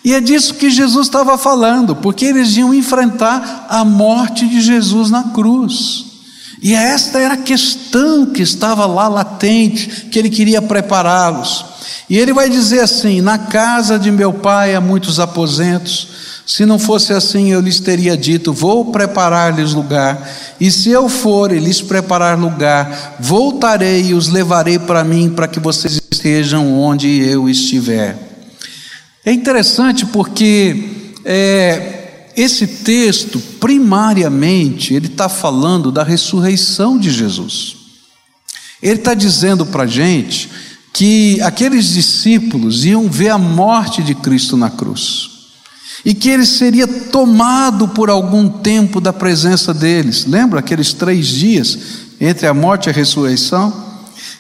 E 0.05 0.15
é 0.15 0.21
disso 0.21 0.55
que 0.55 0.71
Jesus 0.71 1.07
estava 1.07 1.37
falando, 1.37 1.97
porque 1.97 2.25
eles 2.25 2.57
iam 2.57 2.73
enfrentar 2.73 3.67
a 3.69 3.85
morte 3.85 4.47
de 4.47 4.61
Jesus 4.61 5.11
na 5.11 5.25
cruz. 5.25 6.07
E 6.63 6.75
esta 6.75 7.19
era 7.19 7.35
a 7.35 7.39
questão 7.39 8.27
que 8.27 8.43
estava 8.43 8.87
lá 8.87 9.09
latente, 9.09 10.07
que 10.11 10.19
ele 10.19 10.31
queria 10.31 10.61
prepará-los. 10.61 11.65
E 12.11 12.17
ele 12.19 12.33
vai 12.33 12.49
dizer 12.49 12.81
assim: 12.81 13.21
Na 13.21 13.39
casa 13.39 13.99
de 13.99 14.11
meu 14.11 14.33
pai 14.33 14.75
há 14.75 14.81
muitos 14.81 15.21
aposentos. 15.21 16.09
Se 16.47 16.65
não 16.65 16.79
fosse 16.79 17.13
assim, 17.13 17.53
eu 17.53 17.61
lhes 17.61 17.79
teria 17.79 18.17
dito: 18.17 18.53
Vou 18.53 18.87
preparar-lhes 18.87 19.73
lugar. 19.73 20.29
E 20.59 20.71
se 20.71 20.91
eu 20.91 21.09
for 21.09 21.53
e 21.53 21.59
lhes 21.59 21.81
preparar 21.81 22.39
lugar, 22.39 23.17
voltarei 23.21 24.07
e 24.07 24.15
os 24.15 24.29
levarei 24.29 24.79
para 24.79 25.05
mim, 25.05 25.31
para 25.31 25.47
que 25.47 25.61
vocês 25.61 26.01
estejam 26.11 26.81
onde 26.81 27.21
eu 27.21 27.49
estiver. 27.49 28.28
É 29.29 29.33
interessante 29.33 30.07
porque 30.07 31.11
é, 31.23 32.31
esse 32.35 32.67
texto, 32.67 33.39
primariamente, 33.61 34.95
ele 34.95 35.07
está 35.07 35.29
falando 35.29 35.93
da 35.93 36.03
ressurreição 36.03 36.99
de 36.99 37.11
Jesus. 37.11 37.77
Ele 38.83 38.95
está 38.95 39.13
dizendo 39.13 39.67
para 39.67 39.83
a 39.83 39.87
gente 39.87 40.49
que 40.95 41.39
aqueles 41.43 41.93
discípulos 41.93 42.87
iam 42.87 43.07
ver 43.07 43.29
a 43.29 43.37
morte 43.37 44.03
de 44.03 44.15
Cristo 44.15 44.57
na 44.57 44.71
cruz 44.71 45.29
e 46.07 46.15
que 46.15 46.31
ele 46.31 46.47
seria 46.47 46.89
tomado 46.89 47.87
por 47.89 48.09
algum 48.09 48.49
tempo 48.49 48.99
da 48.99 49.13
presença 49.13 49.75
deles. 49.75 50.25
Lembra 50.25 50.61
aqueles 50.61 50.95
três 50.95 51.27
dias 51.27 51.79
entre 52.19 52.47
a 52.47 52.55
morte 52.55 52.87
e 52.87 52.91
a 52.91 52.95
ressurreição? 52.95 53.88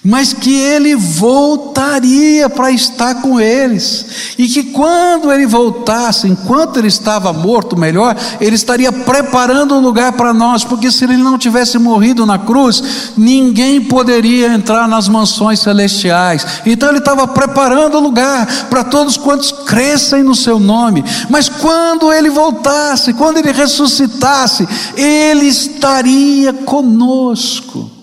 Mas 0.04 0.32
que 0.32 0.54
ele 0.54 0.94
voltaria 0.94 2.48
para 2.48 2.70
estar 2.70 3.16
com 3.16 3.40
eles, 3.40 4.34
e 4.38 4.46
que 4.46 4.64
quando 4.64 5.32
ele 5.32 5.46
voltasse, 5.46 6.28
enquanto 6.28 6.78
ele 6.78 6.88
estava 6.88 7.32
morto, 7.32 7.76
melhor, 7.76 8.16
ele 8.40 8.54
estaria 8.54 8.92
preparando 8.92 9.74
um 9.74 9.80
lugar 9.80 10.12
para 10.12 10.32
nós, 10.32 10.64
porque 10.64 10.90
se 10.90 11.04
ele 11.04 11.16
não 11.16 11.36
tivesse 11.36 11.78
morrido 11.78 12.24
na 12.24 12.38
cruz, 12.38 13.12
ninguém 13.16 13.80
poderia 13.80 14.52
entrar 14.52 14.86
nas 14.88 15.08
mansões 15.08 15.60
celestiais. 15.60 16.46
Então 16.64 16.88
ele 16.88 16.98
estava 16.98 17.26
preparando 17.26 17.98
um 17.98 18.02
lugar 18.02 18.46
para 18.70 18.84
todos 18.84 19.16
quantos 19.16 19.50
crescem 19.50 20.22
no 20.22 20.34
seu 20.34 20.58
nome, 20.58 21.04
mas 21.28 21.48
quando 21.48 22.12
ele 22.12 22.30
voltasse, 22.30 23.12
quando 23.14 23.38
ele 23.38 23.52
ressuscitasse, 23.52 24.66
ele 24.96 25.46
estaria 25.46 26.52
conosco. 26.52 27.97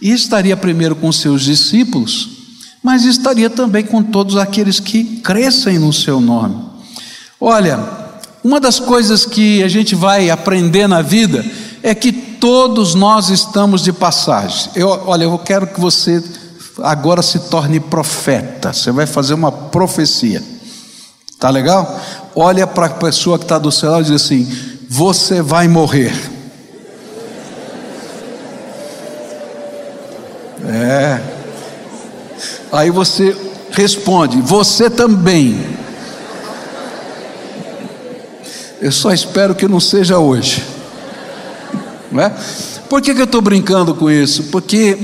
E 0.00 0.12
estaria 0.12 0.56
primeiro 0.56 0.94
com 0.94 1.10
seus 1.10 1.42
discípulos, 1.42 2.28
mas 2.82 3.04
estaria 3.04 3.50
também 3.50 3.84
com 3.84 4.02
todos 4.02 4.36
aqueles 4.36 4.78
que 4.78 5.20
crescem 5.20 5.78
no 5.78 5.92
seu 5.92 6.20
nome. 6.20 6.56
Olha, 7.40 7.80
uma 8.44 8.60
das 8.60 8.78
coisas 8.78 9.24
que 9.26 9.62
a 9.62 9.68
gente 9.68 9.94
vai 9.94 10.30
aprender 10.30 10.86
na 10.86 11.02
vida 11.02 11.44
é 11.82 11.94
que 11.94 12.12
todos 12.12 12.94
nós 12.94 13.28
estamos 13.28 13.82
de 13.82 13.92
passagem. 13.92 14.70
Eu, 14.74 14.88
olha, 15.06 15.24
eu 15.24 15.38
quero 15.38 15.66
que 15.66 15.80
você 15.80 16.22
agora 16.82 17.22
se 17.22 17.38
torne 17.50 17.80
profeta. 17.80 18.72
Você 18.72 18.90
vai 18.90 19.06
fazer 19.06 19.34
uma 19.34 19.50
profecia. 19.50 20.42
Tá 21.38 21.50
legal? 21.50 22.00
Olha 22.34 22.66
para 22.66 22.86
a 22.86 22.90
pessoa 22.90 23.38
que 23.38 23.44
está 23.44 23.58
do 23.58 23.70
lado 23.82 24.02
e 24.02 24.04
diz 24.04 24.22
assim: 24.22 24.46
Você 24.88 25.42
vai 25.42 25.68
morrer. 25.68 26.14
É. 30.66 31.20
Aí 32.72 32.90
você 32.90 33.36
responde: 33.70 34.40
Você 34.40 34.90
também. 34.90 35.76
Eu 38.80 38.92
só 38.92 39.12
espero 39.12 39.54
que 39.54 39.66
não 39.66 39.80
seja 39.80 40.18
hoje. 40.18 40.64
Não 42.10 42.22
é? 42.22 42.34
Por 42.88 43.02
que, 43.02 43.14
que 43.14 43.20
eu 43.20 43.24
estou 43.24 43.40
brincando 43.40 43.94
com 43.94 44.10
isso? 44.10 44.44
Porque 44.44 44.96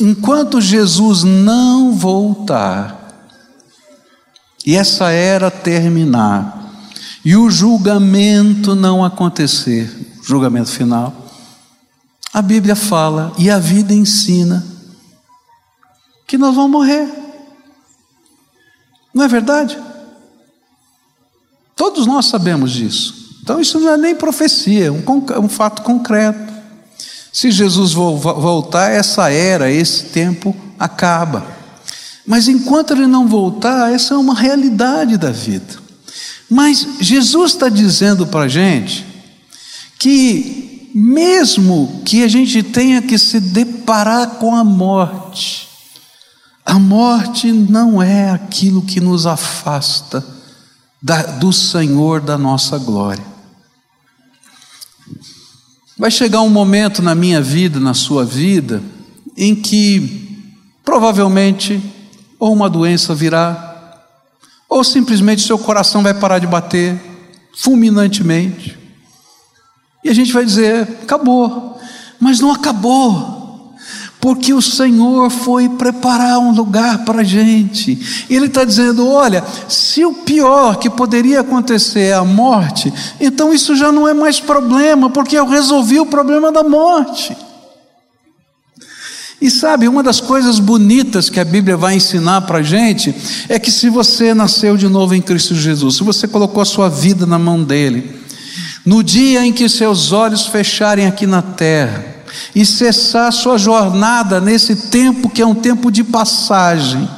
enquanto 0.00 0.60
Jesus 0.60 1.22
não 1.22 1.92
voltar, 1.92 3.28
e 4.64 4.74
essa 4.74 5.10
era 5.10 5.50
terminar, 5.50 6.72
e 7.24 7.36
o 7.36 7.50
julgamento 7.50 8.74
não 8.74 9.04
acontecer, 9.04 9.90
julgamento 10.22 10.70
final, 10.70 11.26
a 12.32 12.40
Bíblia 12.40 12.76
fala 12.76 13.32
e 13.38 13.50
a 13.50 13.58
vida 13.58 13.92
ensina 13.92 14.75
que 16.26 16.36
nós 16.36 16.54
vamos 16.54 16.70
morrer. 16.70 17.08
Não 19.14 19.24
é 19.24 19.28
verdade? 19.28 19.78
Todos 21.74 22.06
nós 22.06 22.26
sabemos 22.26 22.72
disso. 22.72 23.38
Então, 23.42 23.60
isso 23.60 23.78
não 23.78 23.90
é 23.90 23.96
nem 23.96 24.14
profecia, 24.14 24.86
é 24.86 24.90
um, 24.90 25.04
um 25.44 25.48
fato 25.48 25.82
concreto. 25.82 26.52
Se 27.32 27.50
Jesus 27.50 27.92
voltar, 27.92 28.90
essa 28.90 29.30
era, 29.30 29.70
esse 29.70 30.04
tempo 30.06 30.56
acaba. 30.78 31.46
Mas 32.26 32.48
enquanto 32.48 32.92
ele 32.92 33.06
não 33.06 33.28
voltar, 33.28 33.92
essa 33.92 34.14
é 34.14 34.16
uma 34.16 34.34
realidade 34.34 35.16
da 35.16 35.30
vida. 35.30 35.86
Mas 36.50 36.86
Jesus 37.00 37.52
está 37.52 37.68
dizendo 37.68 38.26
para 38.26 38.46
a 38.46 38.48
gente 38.48 39.06
que 39.98 40.90
mesmo 40.94 42.00
que 42.04 42.24
a 42.24 42.28
gente 42.28 42.62
tenha 42.62 43.02
que 43.02 43.18
se 43.18 43.38
deparar 43.38 44.36
com 44.36 44.56
a 44.56 44.64
morte, 44.64 45.65
a 46.66 46.80
morte 46.80 47.52
não 47.52 48.02
é 48.02 48.28
aquilo 48.28 48.82
que 48.82 49.00
nos 49.00 49.24
afasta 49.24 50.26
da, 51.00 51.22
do 51.22 51.52
Senhor 51.52 52.20
da 52.20 52.36
nossa 52.36 52.76
glória. 52.76 53.24
Vai 55.96 56.10
chegar 56.10 56.40
um 56.40 56.50
momento 56.50 57.00
na 57.00 57.14
minha 57.14 57.40
vida, 57.40 57.78
na 57.78 57.94
sua 57.94 58.24
vida, 58.24 58.82
em 59.36 59.54
que 59.54 60.44
provavelmente 60.84 61.80
ou 62.38 62.52
uma 62.52 62.68
doença 62.68 63.14
virá, 63.14 64.02
ou 64.68 64.82
simplesmente 64.82 65.42
seu 65.42 65.58
coração 65.58 66.02
vai 66.02 66.12
parar 66.12 66.40
de 66.40 66.48
bater 66.48 67.00
fulminantemente. 67.56 68.76
E 70.04 70.08
a 70.08 70.14
gente 70.14 70.32
vai 70.32 70.44
dizer: 70.44 70.82
acabou. 71.02 71.80
Mas 72.18 72.40
não 72.40 72.50
acabou, 72.50 73.35
porque 74.26 74.52
o 74.52 74.60
Senhor 74.60 75.30
foi 75.30 75.68
preparar 75.68 76.40
um 76.40 76.50
lugar 76.50 77.04
para 77.04 77.20
a 77.20 77.24
gente. 77.24 78.26
Ele 78.28 78.46
está 78.46 78.64
dizendo: 78.64 79.08
olha, 79.08 79.44
se 79.68 80.04
o 80.04 80.12
pior 80.12 80.80
que 80.80 80.90
poderia 80.90 81.42
acontecer 81.42 82.00
é 82.00 82.14
a 82.14 82.24
morte, 82.24 82.92
então 83.20 83.54
isso 83.54 83.76
já 83.76 83.92
não 83.92 84.08
é 84.08 84.12
mais 84.12 84.40
problema, 84.40 85.08
porque 85.10 85.38
eu 85.38 85.46
resolvi 85.46 86.00
o 86.00 86.06
problema 86.06 86.50
da 86.50 86.64
morte. 86.64 87.36
E 89.40 89.48
sabe, 89.48 89.86
uma 89.86 90.02
das 90.02 90.20
coisas 90.20 90.58
bonitas 90.58 91.30
que 91.30 91.38
a 91.38 91.44
Bíblia 91.44 91.76
vai 91.76 91.94
ensinar 91.94 92.40
para 92.40 92.58
a 92.58 92.62
gente 92.64 93.14
é 93.48 93.60
que 93.60 93.70
se 93.70 93.88
você 93.88 94.34
nasceu 94.34 94.76
de 94.76 94.88
novo 94.88 95.14
em 95.14 95.22
Cristo 95.22 95.54
Jesus, 95.54 95.98
se 95.98 96.02
você 96.02 96.26
colocou 96.26 96.60
a 96.60 96.66
sua 96.66 96.88
vida 96.88 97.26
na 97.26 97.38
mão 97.38 97.62
dEle, 97.62 98.22
no 98.84 99.04
dia 99.04 99.46
em 99.46 99.52
que 99.52 99.68
seus 99.68 100.10
olhos 100.10 100.48
fecharem 100.48 101.06
aqui 101.06 101.28
na 101.28 101.42
terra 101.42 102.15
e 102.54 102.64
cessar 102.64 103.32
sua 103.32 103.58
jornada 103.58 104.40
nesse 104.40 104.76
tempo 104.88 105.28
que 105.28 105.42
é 105.42 105.46
um 105.46 105.54
tempo 105.54 105.90
de 105.90 106.02
passagem, 106.02 107.08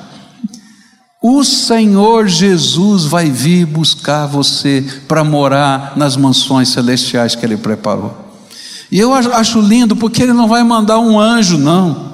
o 1.21 1.43
Senhor 1.43 2.29
Jesus 2.29 3.05
vai 3.05 3.29
vir 3.29 3.67
buscar 3.67 4.27
você 4.27 4.85
para 5.09 5.25
morar 5.25 5.95
nas 5.97 6.17
mansões 6.17 6.69
celestiais 6.69 7.35
que 7.35 7.45
Ele 7.45 7.57
preparou. 7.57 8.15
E 8.91 8.99
eu 8.99 9.13
acho 9.13 9.61
lindo 9.61 9.97
porque 9.97 10.23
Ele 10.23 10.33
não 10.33 10.49
vai 10.49 10.63
mandar 10.63 10.99
um 10.99 11.19
anjo, 11.19 11.59
não. 11.59 12.08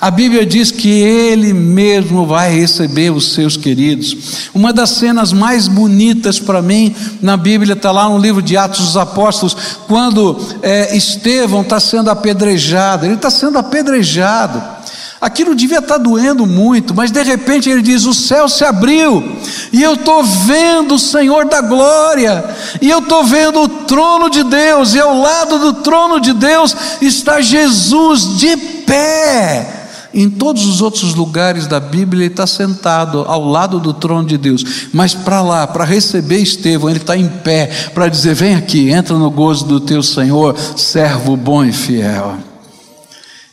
A 0.00 0.10
Bíblia 0.10 0.46
diz 0.46 0.70
que 0.70 0.88
Ele 0.88 1.52
mesmo 1.52 2.26
vai 2.26 2.54
receber 2.54 3.10
os 3.10 3.32
seus 3.32 3.56
queridos. 3.56 4.48
Uma 4.54 4.72
das 4.72 4.90
cenas 4.90 5.32
mais 5.32 5.68
bonitas 5.68 6.38
para 6.38 6.62
mim 6.62 6.94
na 7.20 7.36
Bíblia 7.36 7.74
está 7.74 7.90
lá 7.90 8.08
no 8.08 8.18
livro 8.18 8.40
de 8.40 8.56
Atos 8.56 8.80
dos 8.80 8.96
Apóstolos, 8.96 9.56
quando 9.86 10.38
é, 10.62 10.96
Estevão 10.96 11.62
está 11.62 11.80
sendo 11.80 12.10
apedrejado. 12.10 13.06
Ele 13.06 13.14
está 13.14 13.30
sendo 13.30 13.58
apedrejado. 13.58 14.78
Aquilo 15.20 15.54
devia 15.54 15.78
estar 15.78 15.94
tá 15.94 15.98
doendo 15.98 16.46
muito, 16.46 16.94
mas 16.94 17.10
de 17.10 17.22
repente 17.22 17.68
ele 17.68 17.82
diz: 17.82 18.04
O 18.04 18.14
céu 18.14 18.48
se 18.48 18.64
abriu, 18.64 19.36
e 19.72 19.82
eu 19.82 19.94
estou 19.94 20.22
vendo 20.22 20.94
o 20.94 20.98
Senhor 20.98 21.46
da 21.46 21.60
glória, 21.60 22.44
e 22.80 22.88
eu 22.88 23.00
estou 23.00 23.24
vendo 23.24 23.62
o 23.62 23.68
trono 23.68 24.30
de 24.30 24.44
Deus, 24.44 24.94
e 24.94 25.00
ao 25.00 25.20
lado 25.20 25.58
do 25.58 25.72
trono 25.82 26.20
de 26.20 26.32
Deus 26.32 26.74
está 27.00 27.40
Jesus 27.40 28.38
de 28.38 28.77
pé. 28.88 29.74
Em 30.12 30.28
todos 30.30 30.64
os 30.66 30.80
outros 30.80 31.14
lugares 31.14 31.66
da 31.66 31.78
Bíblia, 31.78 32.24
ele 32.24 32.32
está 32.32 32.46
sentado 32.46 33.24
ao 33.28 33.44
lado 33.44 33.78
do 33.78 33.92
trono 33.92 34.26
de 34.26 34.38
Deus, 34.38 34.88
mas 34.92 35.14
para 35.14 35.42
lá, 35.42 35.66
para 35.66 35.84
receber 35.84 36.38
Estevão, 36.38 36.88
ele 36.88 36.98
está 36.98 37.14
em 37.16 37.28
pé 37.28 37.66
para 37.92 38.08
dizer: 38.08 38.34
Vem 38.34 38.54
aqui, 38.54 38.90
entra 38.90 39.16
no 39.18 39.30
gozo 39.30 39.66
do 39.66 39.78
teu 39.78 40.02
Senhor, 40.02 40.56
servo 40.76 41.36
bom 41.36 41.62
e 41.62 41.72
fiel. 41.72 42.38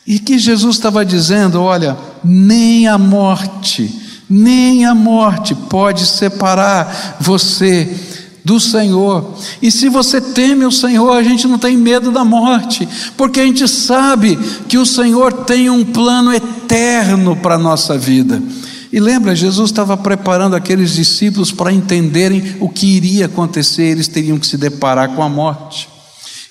E 0.06 0.18
que 0.18 0.38
Jesus 0.38 0.76
estava 0.76 1.04
dizendo: 1.04 1.60
Olha, 1.60 1.96
nem 2.24 2.88
a 2.88 2.96
morte, 2.96 3.94
nem 4.28 4.86
a 4.86 4.94
morte 4.94 5.54
pode 5.54 6.06
separar 6.06 7.16
você 7.20 7.94
do 8.46 8.60
Senhor. 8.60 9.34
E 9.60 9.72
se 9.72 9.88
você 9.88 10.20
teme 10.20 10.64
o 10.64 10.70
Senhor, 10.70 11.10
a 11.10 11.22
gente 11.24 11.48
não 11.48 11.58
tem 11.58 11.76
medo 11.76 12.12
da 12.12 12.24
morte, 12.24 12.88
porque 13.16 13.40
a 13.40 13.44
gente 13.44 13.66
sabe 13.66 14.36
que 14.68 14.78
o 14.78 14.86
Senhor 14.86 15.32
tem 15.32 15.68
um 15.68 15.84
plano 15.84 16.32
eterno 16.32 17.34
para 17.34 17.56
a 17.56 17.58
nossa 17.58 17.98
vida. 17.98 18.40
E 18.92 19.00
lembra, 19.00 19.34
Jesus 19.34 19.70
estava 19.70 19.96
preparando 19.96 20.54
aqueles 20.54 20.92
discípulos 20.92 21.50
para 21.50 21.72
entenderem 21.72 22.56
o 22.60 22.68
que 22.68 22.86
iria 22.86 23.26
acontecer, 23.26 23.82
eles 23.82 24.06
teriam 24.06 24.38
que 24.38 24.46
se 24.46 24.56
deparar 24.56 25.08
com 25.16 25.24
a 25.24 25.28
morte. 25.28 25.88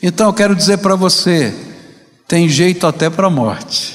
Então 0.04 0.28
eu 0.28 0.34
quero 0.34 0.54
dizer 0.54 0.80
para 0.80 0.96
você: 0.96 1.56
tem 2.28 2.50
jeito 2.50 2.86
até 2.86 3.10
para 3.10 3.28
a 3.28 3.30
morte, 3.30 3.94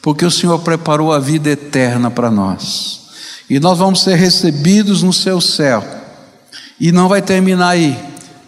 porque 0.00 0.24
o 0.24 0.30
Senhor 0.30 0.58
preparou 0.60 1.12
a 1.12 1.18
vida 1.18 1.50
eterna 1.50 2.10
para 2.10 2.30
nós, 2.30 3.02
e 3.50 3.60
nós 3.60 3.76
vamos 3.76 4.00
ser 4.00 4.14
recebidos 4.14 5.02
no 5.02 5.12
seu 5.12 5.42
céu 5.42 5.95
e 6.78 6.92
não 6.92 7.08
vai 7.08 7.22
terminar 7.22 7.70
aí, 7.70 7.96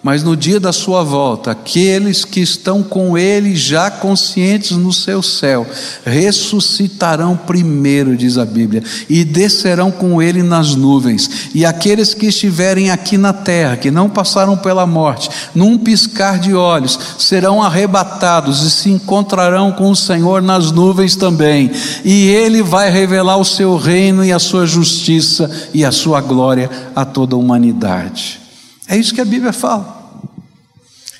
mas 0.02 0.22
no 0.22 0.36
dia 0.36 0.60
da 0.60 0.72
sua 0.72 1.02
volta, 1.02 1.50
aqueles 1.50 2.24
que 2.24 2.40
estão 2.40 2.82
com 2.82 3.18
ele 3.18 3.56
já 3.56 3.90
conscientes 3.90 4.76
no 4.76 4.92
seu 4.92 5.22
céu, 5.22 5.66
ressuscitarão 6.04 7.36
primeiro, 7.36 8.16
diz 8.16 8.38
a 8.38 8.44
Bíblia, 8.44 8.82
e 9.08 9.24
descerão 9.24 9.90
com 9.90 10.22
ele 10.22 10.42
nas 10.42 10.74
nuvens. 10.74 11.50
E 11.52 11.66
aqueles 11.66 12.14
que 12.14 12.26
estiverem 12.26 12.90
aqui 12.90 13.18
na 13.18 13.32
terra, 13.32 13.76
que 13.76 13.90
não 13.90 14.08
passaram 14.08 14.56
pela 14.56 14.86
morte, 14.86 15.28
num 15.54 15.76
piscar 15.76 16.38
de 16.38 16.54
olhos, 16.54 16.98
serão 17.18 17.62
arrebatados 17.62 18.62
e 18.62 18.70
se 18.70 18.90
encontrarão 18.90 19.72
com 19.72 19.90
o 19.90 19.96
Senhor 19.96 20.40
nas 20.40 20.70
nuvens 20.70 21.16
também. 21.16 21.70
E 22.04 22.28
ele 22.28 22.62
vai 22.62 22.88
revelar 22.90 23.36
o 23.36 23.44
seu 23.44 23.76
reino 23.76 24.24
e 24.24 24.32
a 24.32 24.38
sua 24.38 24.64
justiça 24.64 25.50
e 25.74 25.84
a 25.84 25.90
sua 25.90 26.20
glória 26.20 26.70
a 26.94 27.04
toda 27.04 27.34
a 27.34 27.38
humanidade. 27.38 28.47
É 28.88 28.96
isso 28.96 29.14
que 29.14 29.20
a 29.20 29.24
Bíblia 29.24 29.52
fala. 29.52 29.98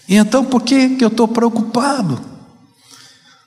E 0.08 0.16
então 0.16 0.42
por 0.44 0.62
que, 0.62 0.96
que 0.96 1.04
eu 1.04 1.08
estou 1.08 1.28
preocupado? 1.28 2.18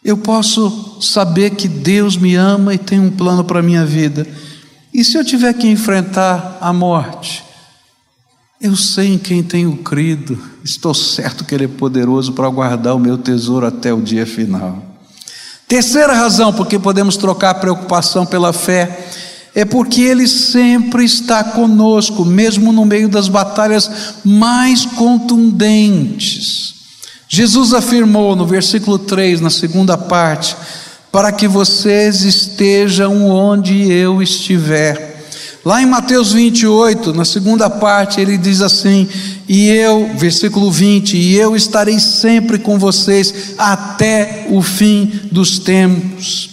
Eu 0.03 0.17
posso 0.17 0.99
saber 1.01 1.51
que 1.51 1.67
Deus 1.67 2.15
me 2.15 2.35
ama 2.35 2.73
e 2.73 2.77
tem 2.77 2.99
um 2.99 3.09
plano 3.09 3.43
para 3.43 3.59
a 3.59 3.63
minha 3.63 3.85
vida. 3.85 4.27
E 4.93 5.03
se 5.03 5.17
eu 5.17 5.25
tiver 5.25 5.53
que 5.53 5.67
enfrentar 5.67 6.57
a 6.61 6.71
morte? 6.71 7.43
Eu 8.59 8.75
sei 8.75 9.13
em 9.13 9.17
quem 9.17 9.41
tenho 9.41 9.75
crido, 9.77 10.39
estou 10.63 10.93
certo 10.93 11.43
que 11.43 11.55
Ele 11.55 11.65
é 11.65 11.67
poderoso 11.67 12.33
para 12.33 12.47
guardar 12.49 12.95
o 12.95 12.99
meu 12.99 13.17
tesouro 13.17 13.65
até 13.65 13.91
o 13.91 14.01
dia 14.01 14.25
final. 14.25 14.83
Terceira 15.67 16.13
razão 16.13 16.53
porque 16.53 16.77
podemos 16.77 17.17
trocar 17.17 17.55
preocupação 17.55 18.25
pela 18.25 18.53
fé 18.53 19.09
é 19.53 19.65
porque 19.65 20.01
Ele 20.01 20.27
sempre 20.27 21.03
está 21.03 21.43
conosco, 21.43 22.23
mesmo 22.23 22.71
no 22.71 22.85
meio 22.85 23.09
das 23.09 23.27
batalhas 23.27 23.89
mais 24.23 24.85
contundentes. 24.85 26.73
Jesus 27.27 27.73
afirmou 27.73 28.35
no 28.35 28.45
versículo 28.45 28.97
3, 28.99 29.41
na 29.41 29.49
segunda 29.49 29.97
parte, 29.97 30.55
para 31.11 31.31
que 31.31 31.47
vocês 31.47 32.23
estejam 32.23 33.29
onde 33.29 33.91
eu 33.91 34.21
estiver. 34.21 35.11
Lá 35.63 35.81
em 35.81 35.85
Mateus 35.85 36.33
28, 36.33 37.13
na 37.13 37.23
segunda 37.23 37.69
parte, 37.69 38.19
ele 38.19 38.37
diz 38.37 38.61
assim: 38.61 39.07
E 39.47 39.67
eu, 39.67 40.09
versículo 40.15 40.71
20, 40.71 41.15
e 41.15 41.35
eu 41.35 41.55
estarei 41.55 41.99
sempre 41.99 42.57
com 42.57 42.79
vocês 42.79 43.53
até 43.57 44.47
o 44.49 44.61
fim 44.61 45.11
dos 45.31 45.59
tempos. 45.59 46.49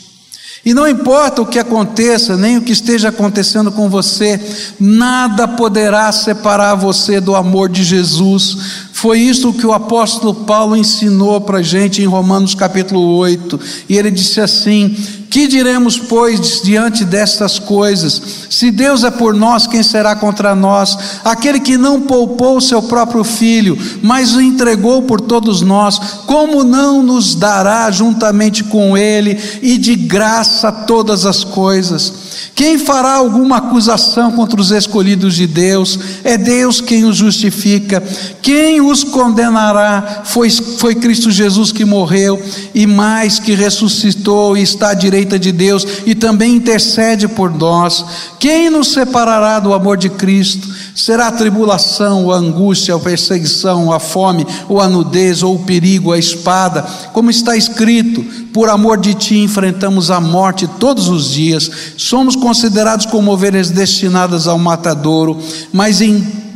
E 0.69 0.75
não 0.75 0.87
importa 0.87 1.41
o 1.41 1.47
que 1.47 1.59
aconteça, 1.59 2.37
nem 2.37 2.59
o 2.59 2.61
que 2.61 2.73
esteja 2.73 3.09
acontecendo 3.09 3.73
com 3.73 3.89
você, 3.89 4.39
nada 4.79 5.49
poderá 5.49 6.13
separar 6.13 6.75
você 6.75 7.23
do 7.23 7.35
amor 7.35 7.71
de 7.71 7.83
Jesus. 7.83 8.88
Foi 9.01 9.21
isso 9.21 9.53
que 9.53 9.65
o 9.65 9.73
apóstolo 9.73 10.35
Paulo 10.35 10.77
ensinou 10.77 11.41
para 11.41 11.59
a 11.59 11.63
gente 11.63 12.03
em 12.03 12.07
Romanos 12.07 12.53
capítulo 12.53 13.15
8. 13.19 13.61
E 13.89 13.97
ele 13.97 14.11
disse 14.11 14.41
assim: 14.41 14.97
que 15.31 15.47
diremos, 15.47 15.97
pois, 15.97 16.63
diante 16.63 17.05
destas 17.05 17.61
coisas? 17.61 18.21
Se 18.51 18.73
Deus 18.73 19.05
é 19.05 19.11
por 19.13 19.35
nós, 19.35 19.69
quem 19.69 19.85
será 19.85 20.17
contra 20.17 20.53
nós? 20.53 20.99
Aquele 21.25 21.61
que 21.61 21.79
não 21.79 22.01
poupou 22.01 22.57
o 22.57 22.61
seu 22.61 22.83
próprio 22.83 23.23
filho, 23.23 23.79
mas 24.03 24.35
o 24.35 24.41
entregou 24.41 25.03
por 25.03 25.21
todos 25.21 25.63
nós, 25.63 25.97
como 26.27 26.65
não 26.65 27.01
nos 27.01 27.37
dará 27.37 27.89
juntamente 27.93 28.65
com 28.65 28.99
ele 28.99 29.39
e 29.63 29.79
de 29.79 29.95
graça 29.95 30.73
todas 30.73 31.25
as 31.25 31.45
coisas? 31.45 32.28
Quem 32.55 32.79
fará 32.79 33.13
alguma 33.13 33.59
acusação 33.59 34.33
contra 34.33 34.61
os 34.61 34.71
escolhidos 34.71 35.35
de 35.37 35.47
Deus? 35.47 35.99
É 36.25 36.37
Deus 36.37 36.81
quem 36.81 37.05
os 37.05 37.17
justifica. 37.17 38.03
Quem 38.43 38.81
os 38.81 39.05
condenará? 39.05 40.23
Foi, 40.25 40.51
foi 40.51 40.95
Cristo 40.95 41.31
Jesus 41.31 41.71
que 41.71 41.85
morreu 41.85 42.43
e 42.75 42.87
mais 42.87 43.39
que 43.39 43.55
ressuscitou 43.55 44.57
e 44.57 44.63
está 44.63 44.91
à 44.91 44.95
direita 44.95 45.39
de 45.39 45.53
Deus 45.53 45.87
e 46.05 46.15
também 46.15 46.57
intercede 46.57 47.29
por 47.29 47.51
nós. 47.51 48.05
Quem 48.39 48.71
nos 48.71 48.89
separará 48.93 49.61
do 49.61 49.73
amor 49.73 49.97
de 49.97 50.09
Cristo? 50.09 50.69
Será 50.99 51.29
a 51.29 51.33
tribulação, 51.33 52.29
a 52.29 52.37
angústia, 52.39 52.93
a 52.93 52.99
perseguição, 52.99 53.93
a 53.93 54.01
fome, 54.01 54.45
ou 54.69 54.81
a 54.81 54.89
nudez, 54.89 55.45
ou 55.45 55.55
o 55.55 55.61
perigo, 55.61 56.13
a 56.13 56.19
espada, 56.19 56.83
como 57.13 57.31
está 57.31 57.57
escrito: 57.57 58.21
por 58.53 58.69
amor 58.69 58.99
de 58.99 59.15
ti 59.15 59.39
enfrentamos 59.39 60.11
a 60.11 60.21
morte 60.21 60.69
todos 60.81 61.07
os 61.07 61.31
dias, 61.31 61.71
somos 61.97 62.35
considerados 62.35 63.07
como 63.07 63.31
ovelhas 63.31 63.71
destinadas 63.71 64.49
ao 64.49 64.59
matadouro, 64.59 65.39
mas 65.73 66.01
em 66.01 66.48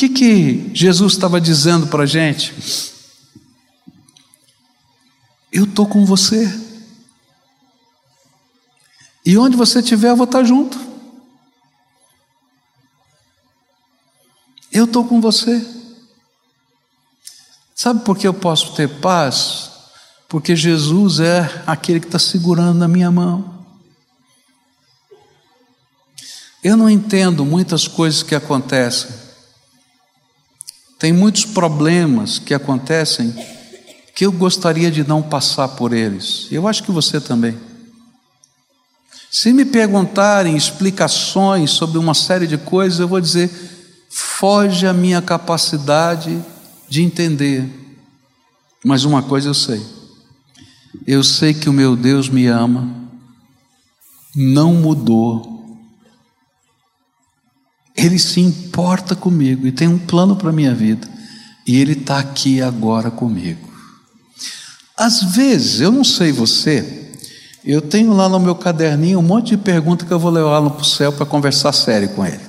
que, 0.00 0.08
que 0.08 0.70
Jesus 0.72 1.12
estava 1.12 1.40
dizendo 1.40 1.88
para 1.88 2.04
a 2.04 2.06
gente? 2.06 2.54
Eu 5.52 5.64
estou 5.64 5.86
com 5.86 6.06
você. 6.06 6.48
E 9.26 9.36
onde 9.36 9.56
você 9.56 9.80
estiver, 9.80 10.10
eu 10.10 10.16
vou 10.16 10.24
estar 10.24 10.42
junto. 10.44 10.78
Eu 14.72 14.84
estou 14.84 15.04
com 15.04 15.20
você. 15.20 15.66
Sabe 17.74 18.04
por 18.04 18.16
que 18.16 18.26
eu 18.26 18.34
posso 18.34 18.74
ter 18.74 18.88
paz? 19.00 19.70
Porque 20.28 20.54
Jesus 20.56 21.20
é 21.20 21.62
aquele 21.66 22.00
que 22.00 22.06
está 22.06 22.18
segurando 22.18 22.78
na 22.78 22.88
minha 22.88 23.10
mão. 23.10 23.66
Eu 26.62 26.76
não 26.76 26.88
entendo 26.88 27.44
muitas 27.44 27.88
coisas 27.88 28.22
que 28.22 28.34
acontecem. 28.34 29.19
Tem 31.00 31.14
muitos 31.14 31.46
problemas 31.46 32.38
que 32.38 32.52
acontecem 32.52 33.34
que 34.14 34.26
eu 34.26 34.30
gostaria 34.30 34.90
de 34.90 35.02
não 35.02 35.22
passar 35.22 35.68
por 35.68 35.94
eles. 35.94 36.46
Eu 36.50 36.68
acho 36.68 36.82
que 36.82 36.92
você 36.92 37.18
também. 37.18 37.58
Se 39.30 39.50
me 39.50 39.64
perguntarem 39.64 40.54
explicações 40.54 41.70
sobre 41.70 41.96
uma 41.96 42.12
série 42.12 42.46
de 42.46 42.58
coisas, 42.58 43.00
eu 43.00 43.08
vou 43.08 43.18
dizer: 43.18 43.50
foge 44.10 44.86
a 44.86 44.92
minha 44.92 45.22
capacidade 45.22 46.38
de 46.86 47.02
entender. 47.02 47.66
Mas 48.84 49.04
uma 49.04 49.22
coisa 49.22 49.48
eu 49.48 49.54
sei: 49.54 49.82
eu 51.06 51.24
sei 51.24 51.54
que 51.54 51.70
o 51.70 51.72
meu 51.72 51.96
Deus 51.96 52.28
me 52.28 52.46
ama, 52.46 52.94
não 54.36 54.74
mudou, 54.74 55.59
ele 58.00 58.18
se 58.18 58.40
importa 58.40 59.14
comigo 59.14 59.66
e 59.66 59.72
tem 59.72 59.86
um 59.86 59.98
plano 59.98 60.34
para 60.34 60.48
a 60.48 60.52
minha 60.52 60.74
vida. 60.74 61.06
E 61.66 61.78
Ele 61.78 61.92
está 61.92 62.18
aqui 62.18 62.62
agora 62.62 63.10
comigo. 63.10 63.68
Às 64.96 65.22
vezes, 65.22 65.80
eu 65.80 65.92
não 65.92 66.02
sei 66.02 66.32
você, 66.32 67.12
eu 67.64 67.82
tenho 67.82 68.12
lá 68.12 68.28
no 68.28 68.40
meu 68.40 68.54
caderninho 68.54 69.18
um 69.18 69.22
monte 69.22 69.50
de 69.50 69.58
perguntas 69.58 70.06
que 70.06 70.12
eu 70.12 70.18
vou 70.18 70.30
levar 70.30 70.58
lá 70.58 70.70
para 70.70 70.82
o 70.82 70.84
céu 70.84 71.12
para 71.12 71.26
conversar 71.26 71.72
sério 71.72 72.08
com 72.10 72.24
Ele. 72.24 72.40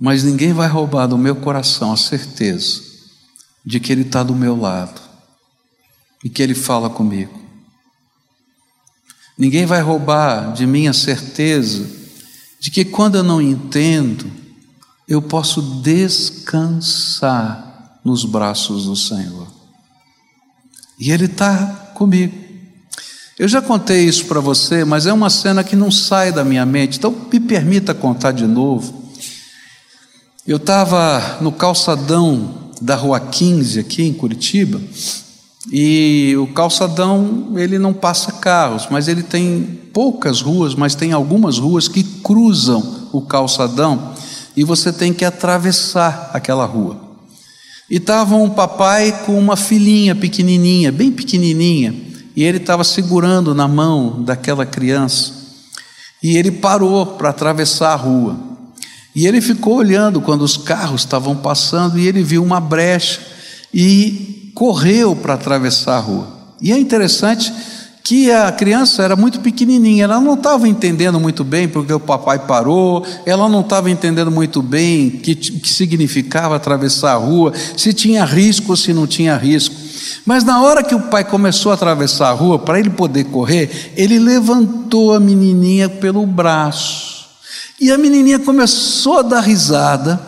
Mas 0.00 0.24
ninguém 0.24 0.52
vai 0.52 0.68
roubar 0.68 1.06
do 1.06 1.16
meu 1.16 1.36
coração 1.36 1.92
a 1.92 1.96
certeza 1.96 2.82
de 3.64 3.78
que 3.78 3.92
Ele 3.92 4.02
está 4.02 4.22
do 4.22 4.34
meu 4.34 4.60
lado 4.60 5.00
e 6.22 6.28
que 6.28 6.42
Ele 6.42 6.54
fala 6.54 6.90
comigo. 6.90 7.42
Ninguém 9.38 9.66
vai 9.66 9.80
roubar 9.80 10.52
de 10.52 10.66
mim 10.66 10.88
a 10.88 10.92
certeza 10.92 12.03
de 12.64 12.70
que 12.70 12.82
quando 12.82 13.16
eu 13.16 13.22
não 13.22 13.42
entendo, 13.42 14.24
eu 15.06 15.20
posso 15.20 15.60
descansar 15.82 17.20
nos 18.02 18.24
braços 18.24 18.86
do 18.86 18.96
Senhor. 18.96 19.46
E 20.98 21.10
Ele 21.10 21.26
está 21.26 21.92
comigo. 21.94 22.34
Eu 23.38 23.46
já 23.48 23.60
contei 23.60 24.06
isso 24.06 24.24
para 24.24 24.40
você, 24.40 24.82
mas 24.82 25.04
é 25.04 25.12
uma 25.12 25.28
cena 25.28 25.62
que 25.62 25.76
não 25.76 25.90
sai 25.90 26.32
da 26.32 26.42
minha 26.42 26.64
mente, 26.64 26.96
então 26.96 27.14
me 27.30 27.38
permita 27.38 27.92
contar 27.92 28.32
de 28.32 28.46
novo. 28.46 29.12
Eu 30.46 30.56
estava 30.56 31.36
no 31.42 31.52
calçadão 31.52 32.72
da 32.80 32.96
Rua 32.96 33.20
15, 33.20 33.78
aqui 33.78 34.04
em 34.04 34.14
Curitiba, 34.14 34.80
e 35.72 36.34
o 36.36 36.46
calçadão, 36.48 37.54
ele 37.56 37.78
não 37.78 37.92
passa 37.92 38.32
carros, 38.32 38.86
mas 38.90 39.08
ele 39.08 39.22
tem 39.22 39.80
poucas 39.92 40.40
ruas, 40.40 40.74
mas 40.74 40.94
tem 40.94 41.12
algumas 41.12 41.58
ruas 41.58 41.88
que 41.88 42.02
cruzam 42.02 43.08
o 43.12 43.22
calçadão 43.22 44.12
e 44.56 44.62
você 44.62 44.92
tem 44.92 45.12
que 45.12 45.24
atravessar 45.24 46.30
aquela 46.32 46.66
rua. 46.66 46.96
E 47.90 47.96
estava 47.96 48.34
um 48.36 48.50
papai 48.50 49.24
com 49.24 49.38
uma 49.38 49.56
filhinha 49.56 50.14
pequenininha, 50.14 50.90
bem 50.90 51.10
pequenininha, 51.10 51.94
e 52.36 52.42
ele 52.42 52.58
estava 52.58 52.84
segurando 52.84 53.54
na 53.54 53.68
mão 53.68 54.22
daquela 54.22 54.66
criança. 54.66 55.32
E 56.22 56.36
ele 56.36 56.50
parou 56.50 57.06
para 57.06 57.30
atravessar 57.30 57.92
a 57.92 57.96
rua. 57.96 58.36
E 59.14 59.26
ele 59.26 59.40
ficou 59.40 59.76
olhando 59.76 60.20
quando 60.20 60.42
os 60.42 60.56
carros 60.56 61.02
estavam 61.02 61.36
passando 61.36 61.98
e 61.98 62.06
ele 62.06 62.22
viu 62.22 62.42
uma 62.42 62.58
brecha 62.58 63.20
e 63.72 64.43
correu 64.54 65.16
para 65.16 65.34
atravessar 65.34 65.96
a 65.96 66.00
rua. 66.00 66.28
E 66.60 66.72
é 66.72 66.78
interessante 66.78 67.52
que 68.04 68.30
a 68.30 68.52
criança 68.52 69.02
era 69.02 69.16
muito 69.16 69.40
pequenininha, 69.40 70.04
ela 70.04 70.20
não 70.20 70.34
estava 70.34 70.68
entendendo 70.68 71.18
muito 71.18 71.42
bem 71.42 71.66
porque 71.66 71.92
o 71.92 71.98
papai 71.98 72.38
parou, 72.38 73.04
ela 73.24 73.48
não 73.48 73.62
estava 73.62 73.90
entendendo 73.90 74.30
muito 74.30 74.60
bem 74.60 75.08
o 75.08 75.10
que, 75.20 75.34
que 75.34 75.68
significava 75.68 76.54
atravessar 76.54 77.12
a 77.12 77.16
rua, 77.16 77.54
se 77.76 77.94
tinha 77.94 78.22
risco 78.26 78.72
ou 78.72 78.76
se 78.76 78.92
não 78.92 79.06
tinha 79.06 79.34
risco. 79.36 79.74
Mas 80.26 80.44
na 80.44 80.60
hora 80.60 80.82
que 80.82 80.94
o 80.94 81.00
pai 81.00 81.24
começou 81.24 81.72
a 81.72 81.76
atravessar 81.76 82.28
a 82.28 82.32
rua, 82.32 82.58
para 82.58 82.78
ele 82.78 82.90
poder 82.90 83.24
correr, 83.24 83.94
ele 83.96 84.18
levantou 84.18 85.14
a 85.14 85.20
menininha 85.20 85.88
pelo 85.88 86.26
braço. 86.26 87.24
E 87.80 87.90
a 87.90 87.96
menininha 87.96 88.38
começou 88.38 89.18
a 89.18 89.22
dar 89.22 89.40
risada 89.40 90.20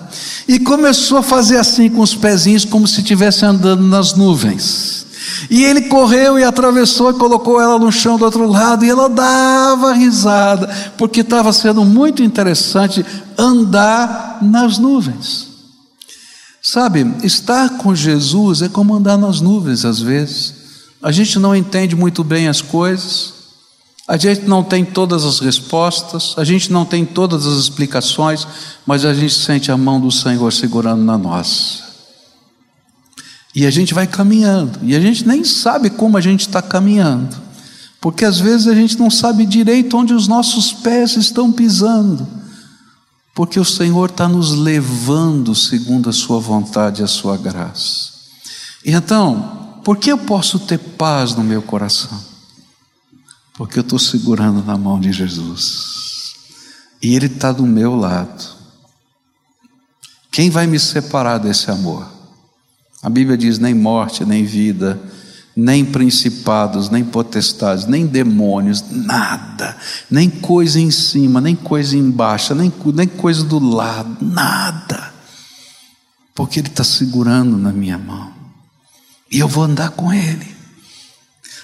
e 0.49 0.59
começou 0.59 1.19
a 1.19 1.23
fazer 1.23 1.57
assim 1.57 1.89
com 1.89 2.01
os 2.01 2.15
pezinhos, 2.15 2.65
como 2.65 2.87
se 2.87 3.01
estivesse 3.01 3.45
andando 3.45 3.83
nas 3.83 4.15
nuvens. 4.15 5.07
E 5.51 5.65
ele 5.65 5.83
correu 5.83 6.39
e 6.39 6.45
atravessou 6.45 7.11
e 7.11 7.15
colocou 7.15 7.61
ela 7.61 7.79
no 7.79 7.91
chão 7.91 8.17
do 8.17 8.25
outro 8.25 8.49
lado, 8.49 8.85
e 8.85 8.91
ela 8.91 9.09
dava 9.09 9.93
risada, 9.93 10.69
porque 10.97 11.21
estava 11.21 11.53
sendo 11.53 11.85
muito 11.85 12.23
interessante 12.23 13.05
andar 13.37 14.39
nas 14.41 14.79
nuvens. 14.79 15.49
Sabe, 16.63 17.07
estar 17.23 17.79
com 17.79 17.95
Jesus 17.95 18.63
é 18.63 18.69
como 18.69 18.95
andar 18.95 19.17
nas 19.17 19.41
nuvens 19.41 19.85
às 19.85 20.01
vezes. 20.01 20.55
A 21.03 21.13
gente 21.13 21.39
não 21.39 21.55
entende 21.55 21.95
muito 21.95 22.25
bem 22.25 22.49
as 22.49 22.61
coisas, 22.61 23.35
a 24.09 24.17
gente 24.17 24.43
não 24.43 24.63
tem 24.63 24.85
todas 24.85 25.25
as 25.25 25.41
respostas, 25.41 26.35
a 26.37 26.45
gente 26.45 26.71
não 26.71 26.85
tem 26.85 27.05
todas 27.05 27.45
as 27.45 27.59
explicações, 27.59 28.47
mas 28.87 29.05
a 29.05 29.13
gente 29.13 29.35
sente 29.35 29.73
a 29.73 29.77
mão 29.77 30.01
do 30.01 30.13
Senhor 30.13 30.53
segurando 30.53 31.03
na 31.03 31.19
nossa. 31.19 31.85
E 33.53 33.67
a 33.67 33.71
gente 33.71 33.93
vai 33.93 34.07
caminhando, 34.07 34.79
e 34.83 34.95
a 34.95 35.01
gente 35.01 35.27
nem 35.27 35.43
sabe 35.43 35.91
como 35.91 36.17
a 36.17 36.21
gente 36.21 36.43
está 36.43 36.63
caminhando, 36.63 37.37
porque 38.01 38.25
às 38.25 38.39
vezes 38.39 38.69
a 38.69 38.75
gente 38.75 38.97
não 38.97 39.11
sabe 39.11 39.45
direito 39.45 39.97
onde 39.97 40.15
os 40.15 40.29
nossos 40.29 40.73
pés 40.73 41.17
estão 41.17 41.51
pisando, 41.51 42.29
porque 43.35 43.59
o 43.59 43.65
Senhor 43.65 44.11
está 44.11 44.29
nos 44.29 44.53
levando 44.53 45.53
segundo 45.55 46.09
a 46.09 46.13
Sua 46.13 46.39
vontade 46.39 47.01
e 47.01 47.05
a 47.05 47.09
Sua 47.09 47.37
graça. 47.37 48.11
E 48.85 48.93
então, 48.93 49.81
por 49.83 49.97
que 49.97 50.13
eu 50.13 50.19
posso 50.19 50.61
ter 50.61 50.79
paz 50.79 51.35
no 51.35 51.43
meu 51.43 51.61
coração? 51.61 52.36
Porque 53.57 53.79
eu 53.79 53.83
estou 53.83 53.99
segurando 53.99 54.63
na 54.65 54.77
mão 54.77 55.01
de 55.01 55.13
Jesus. 55.13 56.35
E 57.03 57.15
Ele 57.15 57.27
está 57.27 57.53
do 57.53 57.67
meu 57.67 57.95
lado. 57.95 58.57
Quem 60.31 60.51
vai 60.51 60.67
me 60.67 60.79
separar 60.79 61.39
desse 61.39 61.71
amor? 61.71 62.07
A 63.03 63.09
Bíblia 63.09 63.39
diz: 63.39 63.59
nem 63.59 63.73
morte, 63.73 64.25
nem 64.25 64.45
vida, 64.45 65.01
nem 65.57 65.83
principados, 65.83 66.91
nem 66.91 67.03
potestades, 67.03 67.87
nem 67.87 68.07
demônios, 68.07 68.85
nada, 68.91 69.75
nem 70.11 70.29
coisa 70.29 70.79
em 70.79 70.91
cima, 70.91 71.41
nem 71.41 71.57
coisa 71.57 71.97
embaixo, 71.97 72.55
nem, 72.55 72.71
nem 72.95 73.09
coisa 73.09 73.43
do 73.43 73.59
lado, 73.59 74.19
nada, 74.21 75.15
porque 76.35 76.61
Ele 76.61 76.69
está 76.69 76.85
segurando 76.85 77.57
na 77.57 77.73
minha 77.73 77.97
mão, 77.97 78.31
e 79.31 79.39
eu 79.39 79.49
vou 79.49 79.65
andar 79.65 79.91
com 79.93 80.13
Ele. 80.13 80.55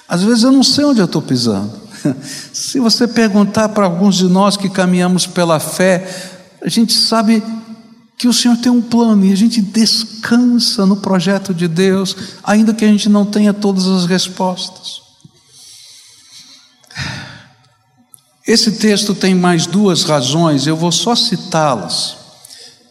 Às 0.09 0.22
vezes 0.22 0.42
eu 0.42 0.52
não 0.52 0.62
sei 0.62 0.87
onde 0.87 1.00
eu 1.00 1.05
estou 1.05 1.20
pisando, 1.20 1.82
Se 2.53 2.81
você 2.81 3.07
perguntar 3.07 3.69
para 3.71 3.85
alguns 3.85 4.17
de 4.17 4.25
nós 4.25 4.57
que 4.57 4.69
caminhamos 4.69 5.27
pela 5.27 5.59
fé, 5.61 6.07
a 6.62 6.69
gente 6.69 6.93
sabe 6.93 7.43
que 8.17 8.29
o 8.29 8.33
Senhor 8.33 8.57
tem 8.57 8.71
um 8.71 8.83
plano 8.83 9.25
e 9.25 9.33
a 9.33 9.37
gente 9.37 9.61
descansa 9.61 10.87
no 10.87 10.97
projeto 10.97 11.53
de 11.53 11.67
Deus, 11.67 12.17
ainda 12.43 12.73
que 12.73 12.85
a 12.85 12.88
gente 12.88 13.09
não 13.09 13.25
tenha 13.25 13.53
todas 13.53 13.87
as 13.87 14.07
respostas. 14.07 15.03
Esse 18.47 18.73
texto 18.73 19.15
tem 19.15 19.35
mais 19.35 19.67
duas 19.67 20.05
razões, 20.05 20.67
eu 20.67 20.77
vou 20.77 20.93
só 20.93 21.15
citá-las. 21.15 22.17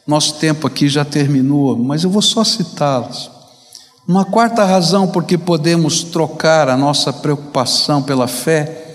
Nosso 0.07 0.35
tempo 0.35 0.65
aqui 0.65 0.89
já 0.89 1.05
terminou, 1.05 1.77
mas 1.77 2.03
eu 2.03 2.09
vou 2.09 2.21
só 2.21 2.43
citá-las. 2.43 3.29
Uma 4.07 4.25
quarta 4.25 4.65
razão 4.65 5.07
por 5.07 5.23
que 5.23 5.37
podemos 5.37 6.03
trocar 6.03 6.67
a 6.67 6.75
nossa 6.75 7.13
preocupação 7.13 8.01
pela 8.01 8.27
fé 8.27 8.90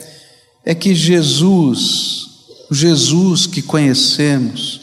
é 0.67 0.75
que 0.75 0.97
Jesus, 0.97 2.27
Jesus 2.73 3.47
que 3.47 3.63
conhecemos, 3.63 4.81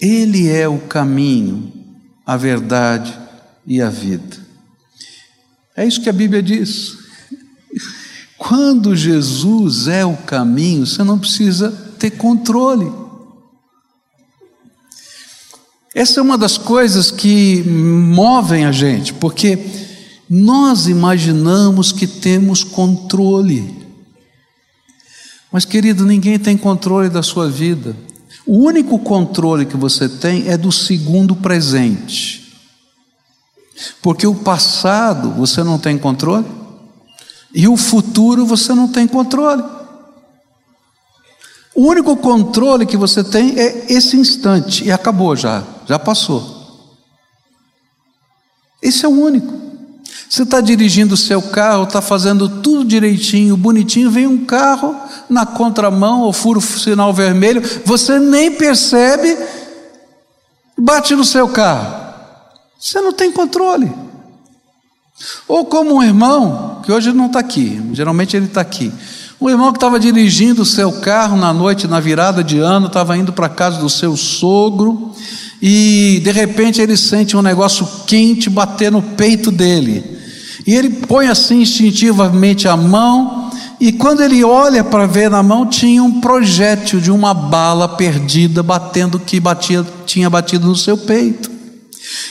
ele 0.00 0.48
é 0.48 0.66
o 0.66 0.78
caminho, 0.78 1.70
a 2.24 2.34
verdade 2.34 3.14
e 3.66 3.82
a 3.82 3.90
vida. 3.90 4.38
É 5.76 5.86
isso 5.86 6.00
que 6.00 6.08
a 6.08 6.14
Bíblia 6.14 6.42
diz. 6.42 6.96
Quando 8.38 8.96
Jesus 8.96 9.86
é 9.86 10.02
o 10.02 10.16
caminho, 10.16 10.86
você 10.86 11.04
não 11.04 11.18
precisa 11.18 11.70
ter 11.98 12.12
controle. 12.12 12.90
Essa 15.94 16.20
é 16.20 16.22
uma 16.22 16.38
das 16.38 16.56
coisas 16.56 17.10
que 17.10 17.62
movem 17.64 18.64
a 18.64 18.72
gente, 18.72 19.12
porque 19.12 19.58
nós 20.28 20.86
imaginamos 20.86 21.92
que 21.92 22.06
temos 22.06 22.64
controle. 22.64 23.79
Mas, 25.52 25.64
querido, 25.64 26.04
ninguém 26.06 26.38
tem 26.38 26.56
controle 26.56 27.08
da 27.08 27.22
sua 27.22 27.48
vida. 27.48 27.96
O 28.46 28.58
único 28.58 28.98
controle 28.98 29.66
que 29.66 29.76
você 29.76 30.08
tem 30.08 30.48
é 30.48 30.56
do 30.56 30.70
segundo 30.70 31.34
presente. 31.34 32.52
Porque 34.02 34.26
o 34.26 34.34
passado 34.34 35.30
você 35.30 35.62
não 35.62 35.78
tem 35.78 35.98
controle, 35.98 36.46
e 37.52 37.66
o 37.66 37.76
futuro 37.76 38.46
você 38.46 38.74
não 38.74 38.88
tem 38.88 39.06
controle. 39.06 39.62
O 41.74 41.86
único 41.86 42.16
controle 42.16 42.86
que 42.86 42.96
você 42.96 43.24
tem 43.24 43.58
é 43.58 43.92
esse 43.92 44.16
instante, 44.16 44.84
e 44.84 44.92
acabou 44.92 45.34
já, 45.34 45.64
já 45.86 45.98
passou. 45.98 46.58
Esse 48.82 49.04
é 49.04 49.08
o 49.08 49.12
único. 49.12 49.69
Você 50.30 50.44
está 50.44 50.60
dirigindo 50.60 51.14
o 51.14 51.16
seu 51.16 51.42
carro, 51.42 51.82
está 51.82 52.00
fazendo 52.00 52.48
tudo 52.48 52.84
direitinho, 52.84 53.56
bonitinho, 53.56 54.12
vem 54.12 54.28
um 54.28 54.44
carro 54.44 54.94
na 55.28 55.44
contramão 55.44 56.20
ou 56.20 56.32
fura 56.32 56.60
o 56.60 56.62
sinal 56.62 57.12
vermelho, 57.12 57.60
você 57.84 58.16
nem 58.20 58.52
percebe, 58.52 59.36
bate 60.78 61.16
no 61.16 61.24
seu 61.24 61.48
carro. 61.48 62.12
Você 62.78 63.00
não 63.00 63.12
tem 63.12 63.32
controle. 63.32 63.90
Ou 65.48 65.64
como 65.64 65.96
um 65.96 66.02
irmão, 66.02 66.80
que 66.84 66.92
hoje 66.92 67.12
não 67.12 67.26
está 67.26 67.40
aqui, 67.40 67.82
geralmente 67.92 68.36
ele 68.36 68.46
está 68.46 68.60
aqui. 68.60 68.92
Um 69.40 69.50
irmão 69.50 69.72
que 69.72 69.78
estava 69.78 69.98
dirigindo 69.98 70.62
o 70.62 70.66
seu 70.66 70.92
carro 71.00 71.36
na 71.36 71.52
noite, 71.52 71.88
na 71.88 71.98
virada 71.98 72.44
de 72.44 72.60
ano, 72.60 72.86
estava 72.86 73.18
indo 73.18 73.32
para 73.32 73.48
casa 73.48 73.80
do 73.80 73.90
seu 73.90 74.16
sogro, 74.16 75.12
e 75.60 76.20
de 76.22 76.30
repente 76.30 76.80
ele 76.80 76.96
sente 76.96 77.36
um 77.36 77.42
negócio 77.42 77.84
quente 78.06 78.48
bater 78.48 78.92
no 78.92 79.02
peito 79.02 79.50
dele. 79.50 80.19
E 80.66 80.74
ele 80.74 80.90
põe 80.90 81.28
assim 81.28 81.62
instintivamente 81.62 82.68
a 82.68 82.76
mão 82.76 83.50
e 83.80 83.92
quando 83.92 84.22
ele 84.22 84.44
olha 84.44 84.84
para 84.84 85.06
ver 85.06 85.30
na 85.30 85.42
mão, 85.42 85.64
tinha 85.64 86.02
um 86.02 86.20
projétil 86.20 87.00
de 87.00 87.10
uma 87.10 87.32
bala 87.32 87.88
perdida 87.88 88.62
batendo 88.62 89.18
que 89.18 89.40
batia, 89.40 89.86
tinha 90.04 90.28
batido 90.28 90.68
no 90.68 90.76
seu 90.76 90.98
peito. 90.98 91.50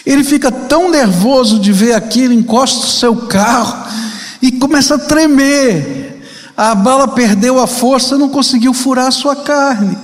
Ele 0.05 0.23
fica 0.23 0.51
tão 0.51 0.91
nervoso 0.91 1.57
de 1.59 1.73
ver 1.73 1.93
aquilo, 1.93 2.33
encosta 2.33 2.85
o 2.85 2.89
seu 2.89 3.15
carro 3.15 3.83
e 4.39 4.51
começa 4.51 4.93
a 4.93 4.99
tremer. 4.99 6.21
A 6.55 6.75
bala 6.75 7.07
perdeu 7.07 7.59
a 7.59 7.65
força, 7.65 8.15
não 8.15 8.29
conseguiu 8.29 8.71
furar 8.71 9.07
a 9.07 9.11
sua 9.11 9.35
carne. 9.35 9.97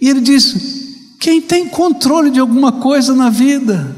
E 0.00 0.08
ele 0.08 0.20
disse: 0.20 1.14
Quem 1.20 1.40
tem 1.40 1.68
controle 1.68 2.30
de 2.30 2.40
alguma 2.40 2.72
coisa 2.72 3.14
na 3.14 3.30
vida? 3.30 3.94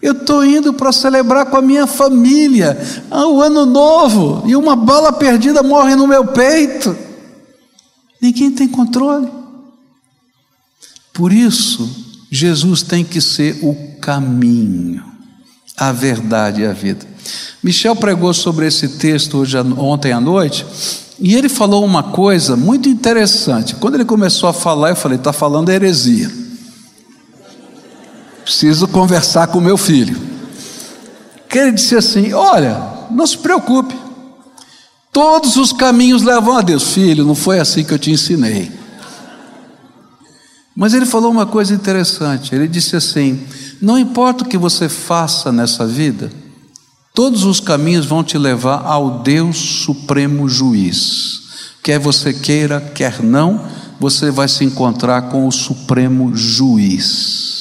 Eu 0.00 0.12
estou 0.12 0.44
indo 0.44 0.72
para 0.72 0.92
celebrar 0.92 1.46
com 1.46 1.56
a 1.56 1.62
minha 1.62 1.86
família 1.86 2.78
ah, 3.10 3.26
o 3.26 3.42
ano 3.42 3.66
novo 3.66 4.44
e 4.46 4.54
uma 4.54 4.76
bala 4.76 5.12
perdida 5.12 5.62
morre 5.62 5.96
no 5.96 6.06
meu 6.06 6.26
peito. 6.26 6.96
Ninguém 8.20 8.52
tem 8.52 8.68
controle. 8.68 9.28
Por 11.12 11.32
isso, 11.32 11.88
Jesus 12.30 12.82
tem 12.82 13.04
que 13.04 13.20
ser 13.20 13.58
o 13.60 13.74
caminho, 14.00 15.04
a 15.76 15.90
verdade 15.90 16.62
e 16.62 16.66
a 16.66 16.72
vida. 16.72 17.04
Michel 17.60 17.96
pregou 17.96 18.32
sobre 18.32 18.68
esse 18.68 18.88
texto 18.98 19.38
hoje, 19.38 19.58
ontem 19.58 20.12
à 20.12 20.20
noite 20.20 20.64
e 21.18 21.34
ele 21.34 21.48
falou 21.48 21.84
uma 21.84 22.04
coisa 22.04 22.54
muito 22.54 22.88
interessante. 22.88 23.74
Quando 23.74 23.96
ele 23.96 24.04
começou 24.04 24.48
a 24.48 24.52
falar, 24.52 24.90
eu 24.90 24.96
falei: 24.96 25.18
está 25.18 25.32
falando 25.32 25.70
heresia 25.70 26.47
preciso 28.48 28.88
conversar 28.88 29.48
com 29.48 29.60
meu 29.60 29.76
filho. 29.76 30.18
Que 31.50 31.58
ele 31.58 31.72
disse 31.72 31.94
assim: 31.94 32.32
Olha, 32.32 32.80
não 33.10 33.26
se 33.26 33.36
preocupe, 33.36 33.94
todos 35.12 35.56
os 35.56 35.70
caminhos 35.70 36.22
levam 36.22 36.56
a 36.56 36.62
Deus. 36.62 36.94
Filho, 36.94 37.26
não 37.26 37.34
foi 37.34 37.60
assim 37.60 37.84
que 37.84 37.92
eu 37.92 37.98
te 37.98 38.10
ensinei. 38.10 38.72
Mas 40.74 40.94
ele 40.94 41.04
falou 41.04 41.30
uma 41.30 41.44
coisa 41.44 41.74
interessante. 41.74 42.54
Ele 42.54 42.66
disse 42.66 42.96
assim: 42.96 43.46
Não 43.82 43.98
importa 43.98 44.44
o 44.44 44.48
que 44.48 44.56
você 44.56 44.88
faça 44.88 45.52
nessa 45.52 45.86
vida, 45.86 46.32
todos 47.14 47.44
os 47.44 47.60
caminhos 47.60 48.06
vão 48.06 48.24
te 48.24 48.38
levar 48.38 48.82
ao 48.82 49.18
Deus 49.18 49.58
Supremo 49.58 50.48
Juiz. 50.48 51.42
Quer 51.82 51.98
você 51.98 52.32
queira, 52.32 52.80
quer 52.80 53.22
não, 53.22 53.60
você 54.00 54.30
vai 54.30 54.48
se 54.48 54.64
encontrar 54.64 55.22
com 55.28 55.46
o 55.46 55.52
Supremo 55.52 56.34
Juiz. 56.34 57.57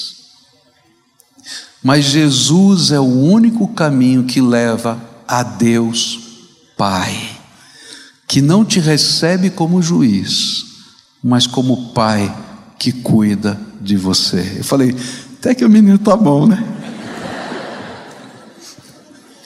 Mas 1.88 2.04
Jesus 2.04 2.92
é 2.92 3.00
o 3.00 3.06
único 3.06 3.66
caminho 3.70 4.26
que 4.26 4.42
leva 4.42 5.02
a 5.26 5.42
Deus 5.42 6.20
Pai, 6.76 7.18
que 8.28 8.42
não 8.42 8.66
te 8.66 8.82
recebe 8.82 9.50
como 9.50 9.82
juiz, 9.82 10.66
mas 11.24 11.48
como 11.48 11.94
Pai 11.94 12.30
que 12.78 12.92
cuida 12.92 13.58
de 13.80 13.96
você. 13.96 14.56
Eu 14.58 14.66
falei, 14.66 14.94
até 15.40 15.56
que 15.56 15.64
o 15.64 15.70
menino 15.70 15.98
tá 15.98 16.14
bom, 16.18 16.46
né? 16.46 16.62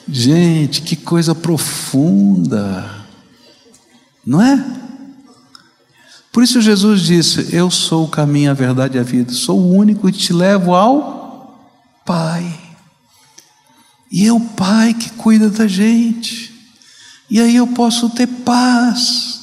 Gente, 0.08 0.82
que 0.82 0.96
coisa 0.96 1.36
profunda, 1.36 2.90
não 4.26 4.42
é? 4.42 4.66
Por 6.32 6.42
isso 6.42 6.60
Jesus 6.60 7.02
disse: 7.02 7.54
Eu 7.54 7.70
sou 7.70 8.06
o 8.06 8.08
caminho, 8.08 8.50
a 8.50 8.54
verdade 8.54 8.98
e 8.98 9.00
a 9.00 9.04
vida, 9.04 9.32
sou 9.32 9.60
o 9.60 9.76
único 9.76 10.10
que 10.10 10.18
te 10.18 10.32
levo 10.32 10.74
ao 10.74 11.21
Pai. 12.04 12.60
E 14.10 14.26
é 14.26 14.32
o 14.32 14.40
Pai 14.40 14.92
que 14.94 15.10
cuida 15.10 15.48
da 15.48 15.66
gente. 15.66 16.52
E 17.30 17.40
aí 17.40 17.56
eu 17.56 17.66
posso 17.66 18.10
ter 18.10 18.26
paz, 18.26 19.40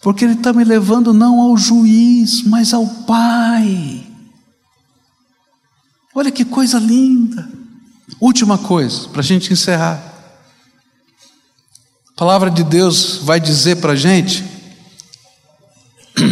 porque 0.00 0.24
Ele 0.24 0.34
está 0.34 0.52
me 0.52 0.62
levando 0.62 1.12
não 1.12 1.40
ao 1.40 1.56
juiz, 1.56 2.42
mas 2.44 2.72
ao 2.72 2.86
Pai. 2.86 4.06
Olha 6.14 6.30
que 6.30 6.44
coisa 6.44 6.78
linda. 6.78 7.50
Última 8.20 8.58
coisa, 8.58 9.08
para 9.08 9.20
a 9.20 9.24
gente 9.24 9.52
encerrar. 9.52 10.00
A 12.10 12.12
palavra 12.14 12.50
de 12.50 12.62
Deus 12.62 13.16
vai 13.22 13.40
dizer 13.40 13.76
para 13.76 13.94
a 13.94 13.96
gente 13.96 14.44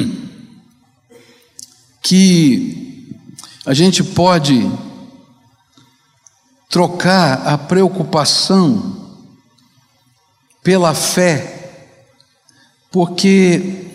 que 2.02 3.16
a 3.66 3.74
gente 3.74 4.04
pode 4.04 4.70
trocar 6.70 7.46
a 7.46 7.58
preocupação 7.58 8.96
pela 10.62 10.94
fé, 10.94 11.96
porque 12.92 13.86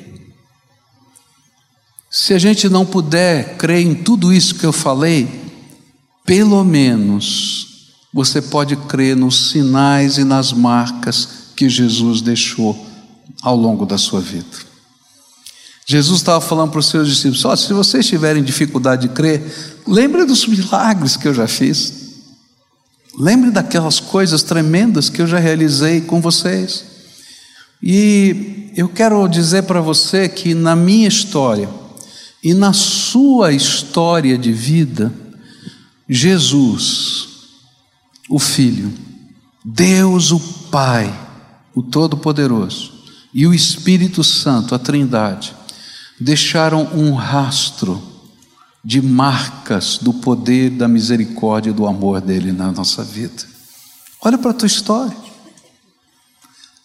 se 2.12 2.34
a 2.34 2.38
gente 2.38 2.68
não 2.68 2.86
puder 2.86 3.56
crer 3.58 3.80
em 3.80 3.96
tudo 3.96 4.34
isso 4.34 4.56
que 4.56 4.66
eu 4.66 4.74
falei, 4.74 5.42
pelo 6.26 6.64
menos 6.64 7.94
você 8.14 8.42
pode 8.42 8.76
crer 8.76 9.16
nos 9.16 9.52
sinais 9.52 10.18
e 10.18 10.24
nas 10.24 10.52
marcas 10.52 11.28
que 11.56 11.70
Jesus 11.70 12.22
deixou 12.22 12.86
ao 13.42 13.56
longo 13.56 13.86
da 13.86 13.98
sua 13.98 14.20
vida. 14.20 14.66
Jesus 15.86 16.20
estava 16.20 16.42
falando 16.42 16.72
para 16.72 16.80
os 16.80 16.88
seus 16.88 17.08
discípulos: 17.08 17.46
oh, 17.46 17.56
se 17.56 17.72
vocês 17.72 18.08
tiverem 18.08 18.44
dificuldade 18.44 19.08
de 19.08 19.14
crer, 19.14 19.82
lembre 19.88 20.26
dos 20.26 20.48
milagres 20.48 21.16
que 21.16 21.28
eu 21.28 21.34
já 21.34 21.48
fiz. 21.48 22.05
Lembre 23.18 23.52
daquelas 23.52 24.00
coisas 24.00 24.44
tremendas 24.44 25.10
que 25.10 25.22
eu 25.22 25.28
já 25.28 25.40
realizei 25.40 26.02
com 26.02 26.20
vocês. 26.20 26.86
E 27.82 28.72
eu 28.76 28.90
quero 28.90 29.28
dizer 29.28 29.64
para 29.64 29.80
você 29.80 30.28
que 30.28 30.54
na 30.54 30.76
minha 30.76 31.08
história, 31.08 31.70
E 32.44 32.54
na 32.54 32.74
sua 32.74 33.54
história 33.54 34.38
de 34.38 34.52
vida, 34.52 35.12
Jesus, 36.08 37.28
o 38.30 38.38
Filho, 38.38 38.94
Deus 39.64 40.32
o 40.32 40.40
Pai, 40.70 41.12
o 41.74 41.82
Todo-Poderoso, 41.82 42.94
e 43.34 43.48
o 43.48 43.54
Espírito 43.54 44.24
Santo, 44.24 44.76
a 44.76 44.80
Trindade, 44.80 45.56
deixaram 46.20 46.84
um 46.94 47.16
rastro 47.16 48.00
de 48.86 49.02
marcas 49.02 49.98
do 50.00 50.14
poder, 50.14 50.70
da 50.70 50.88
misericórdia 50.88 51.72
e 51.72 51.74
do 51.74 51.88
amor 51.88 52.22
dele 52.22 52.52
na 52.52 52.72
nossa 52.72 53.04
vida. 53.04 53.44
Olha 54.22 54.38
para 54.38 54.52
a 54.52 54.54
tua 54.54 54.68
história. 54.68 55.18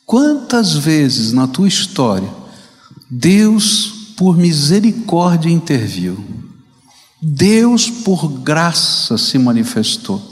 Quantas 0.06 0.74
vezes 0.74 1.32
na 1.32 1.46
tua 1.46 1.68
história 1.68 2.40
Deus, 3.10 4.14
por 4.16 4.36
misericórdia, 4.36 5.50
interviu? 5.50 6.24
Deus, 7.20 7.90
por 7.90 8.28
graça, 8.28 9.18
se 9.18 9.38
manifestou. 9.38 10.22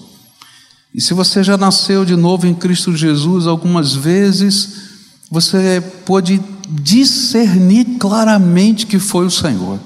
E 0.94 1.00
se 1.00 1.12
você 1.12 1.44
já 1.44 1.58
nasceu 1.58 2.04
de 2.04 2.16
novo 2.16 2.46
em 2.46 2.54
Cristo 2.54 2.96
Jesus, 2.96 3.46
algumas 3.46 3.94
vezes 3.94 4.88
você 5.30 5.82
pôde 6.06 6.40
discernir 6.70 7.98
claramente 7.98 8.86
que 8.86 8.98
foi 8.98 9.26
o 9.26 9.30
Senhor. 9.30 9.78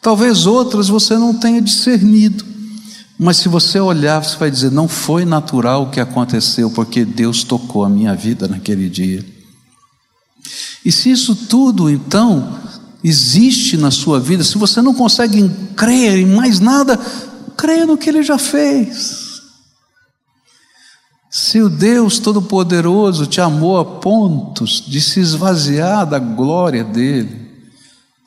Talvez 0.00 0.46
outras 0.46 0.88
você 0.88 1.16
não 1.16 1.34
tenha 1.34 1.60
discernido, 1.60 2.44
mas 3.18 3.36
se 3.36 3.48
você 3.50 3.78
olhar, 3.78 4.24
você 4.24 4.36
vai 4.36 4.50
dizer: 4.50 4.70
não 4.70 4.88
foi 4.88 5.26
natural 5.26 5.82
o 5.82 5.90
que 5.90 6.00
aconteceu, 6.00 6.70
porque 6.70 7.04
Deus 7.04 7.44
tocou 7.44 7.84
a 7.84 7.88
minha 7.88 8.14
vida 8.14 8.48
naquele 8.48 8.88
dia. 8.88 9.24
E 10.82 10.90
se 10.90 11.10
isso 11.10 11.36
tudo, 11.36 11.90
então, 11.90 12.58
existe 13.04 13.76
na 13.76 13.90
sua 13.90 14.18
vida, 14.18 14.42
se 14.42 14.56
você 14.56 14.80
não 14.80 14.94
consegue 14.94 15.46
crer 15.76 16.18
em 16.18 16.26
mais 16.26 16.60
nada, 16.60 16.98
creia 17.54 17.84
no 17.84 17.98
que 17.98 18.08
Ele 18.08 18.22
já 18.22 18.38
fez. 18.38 19.28
Se 21.30 21.60
o 21.60 21.68
Deus 21.68 22.18
Todo-Poderoso 22.18 23.26
te 23.26 23.40
amou 23.40 23.78
a 23.78 23.84
pontos 23.84 24.82
de 24.86 25.00
se 25.00 25.20
esvaziar 25.20 26.06
da 26.06 26.18
glória 26.18 26.82
dele, 26.82 27.49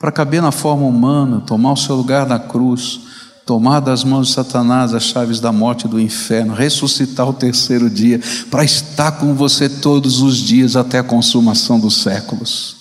para 0.03 0.11
caber 0.11 0.41
na 0.41 0.51
forma 0.51 0.85
humana, 0.85 1.39
tomar 1.39 1.71
o 1.71 1.77
seu 1.77 1.95
lugar 1.95 2.27
na 2.27 2.37
cruz, 2.37 2.99
tomar 3.45 3.79
das 3.79 4.03
mãos 4.03 4.27
de 4.27 4.33
Satanás 4.33 4.93
as 4.93 5.03
chaves 5.03 5.39
da 5.39 5.49
morte 5.49 5.85
e 5.85 5.87
do 5.87 5.97
inferno, 5.97 6.53
ressuscitar 6.53 7.25
o 7.25 7.31
terceiro 7.31 7.89
dia, 7.89 8.19
para 8.51 8.65
estar 8.65 9.13
com 9.13 9.33
você 9.33 9.69
todos 9.69 10.19
os 10.19 10.35
dias 10.35 10.75
até 10.75 10.99
a 10.99 11.03
consumação 11.03 11.79
dos 11.79 12.01
séculos. 12.01 12.75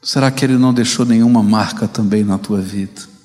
Será 0.00 0.30
que 0.30 0.44
ele 0.44 0.56
não 0.56 0.72
deixou 0.72 1.04
nenhuma 1.04 1.42
marca 1.42 1.88
também 1.88 2.22
na 2.22 2.38
tua 2.38 2.60
vida? 2.60 3.15